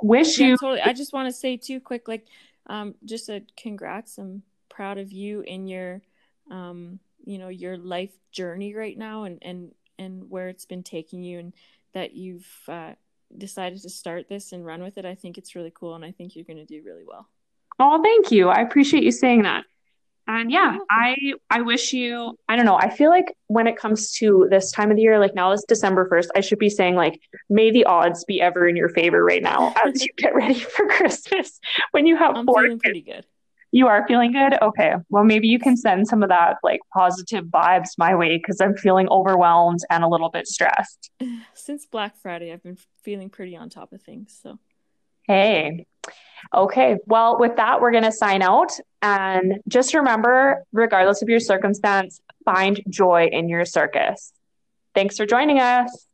[0.02, 0.80] wish Yeah, you totally.
[0.82, 2.26] I just want to say too quick, like,
[2.66, 4.18] um, just a congrats.
[4.18, 6.02] I'm proud of you in your,
[6.50, 11.22] um, you know, your life journey right now, and and and where it's been taking
[11.22, 11.52] you, and
[11.92, 12.92] that you've uh,
[13.36, 15.04] decided to start this and run with it.
[15.04, 17.28] I think it's really cool, and I think you're going to do really well.
[17.78, 18.48] Oh, thank you.
[18.48, 19.64] I appreciate you saying that.
[20.28, 20.78] And yeah.
[20.90, 24.72] I I wish you, I don't know, I feel like when it comes to this
[24.72, 27.70] time of the year, like now it's December 1st, I should be saying like may
[27.70, 31.60] the odds be ever in your favor right now as you get ready for Christmas.
[31.92, 32.82] When you have I'm four feeling kids.
[32.82, 33.24] pretty good.
[33.72, 34.54] You are feeling good?
[34.62, 34.94] Okay.
[35.08, 38.76] Well, maybe you can send some of that like positive vibes my way because I'm
[38.76, 41.10] feeling overwhelmed and a little bit stressed.
[41.54, 44.38] Since Black Friday, I've been feeling pretty on top of things.
[44.42, 44.58] So
[45.26, 45.86] Hey.
[46.54, 46.96] Okay.
[47.06, 48.72] Well, with that, we're going to sign out.
[49.02, 54.32] And just remember, regardless of your circumstance, find joy in your circus.
[54.94, 56.06] Thanks for joining us.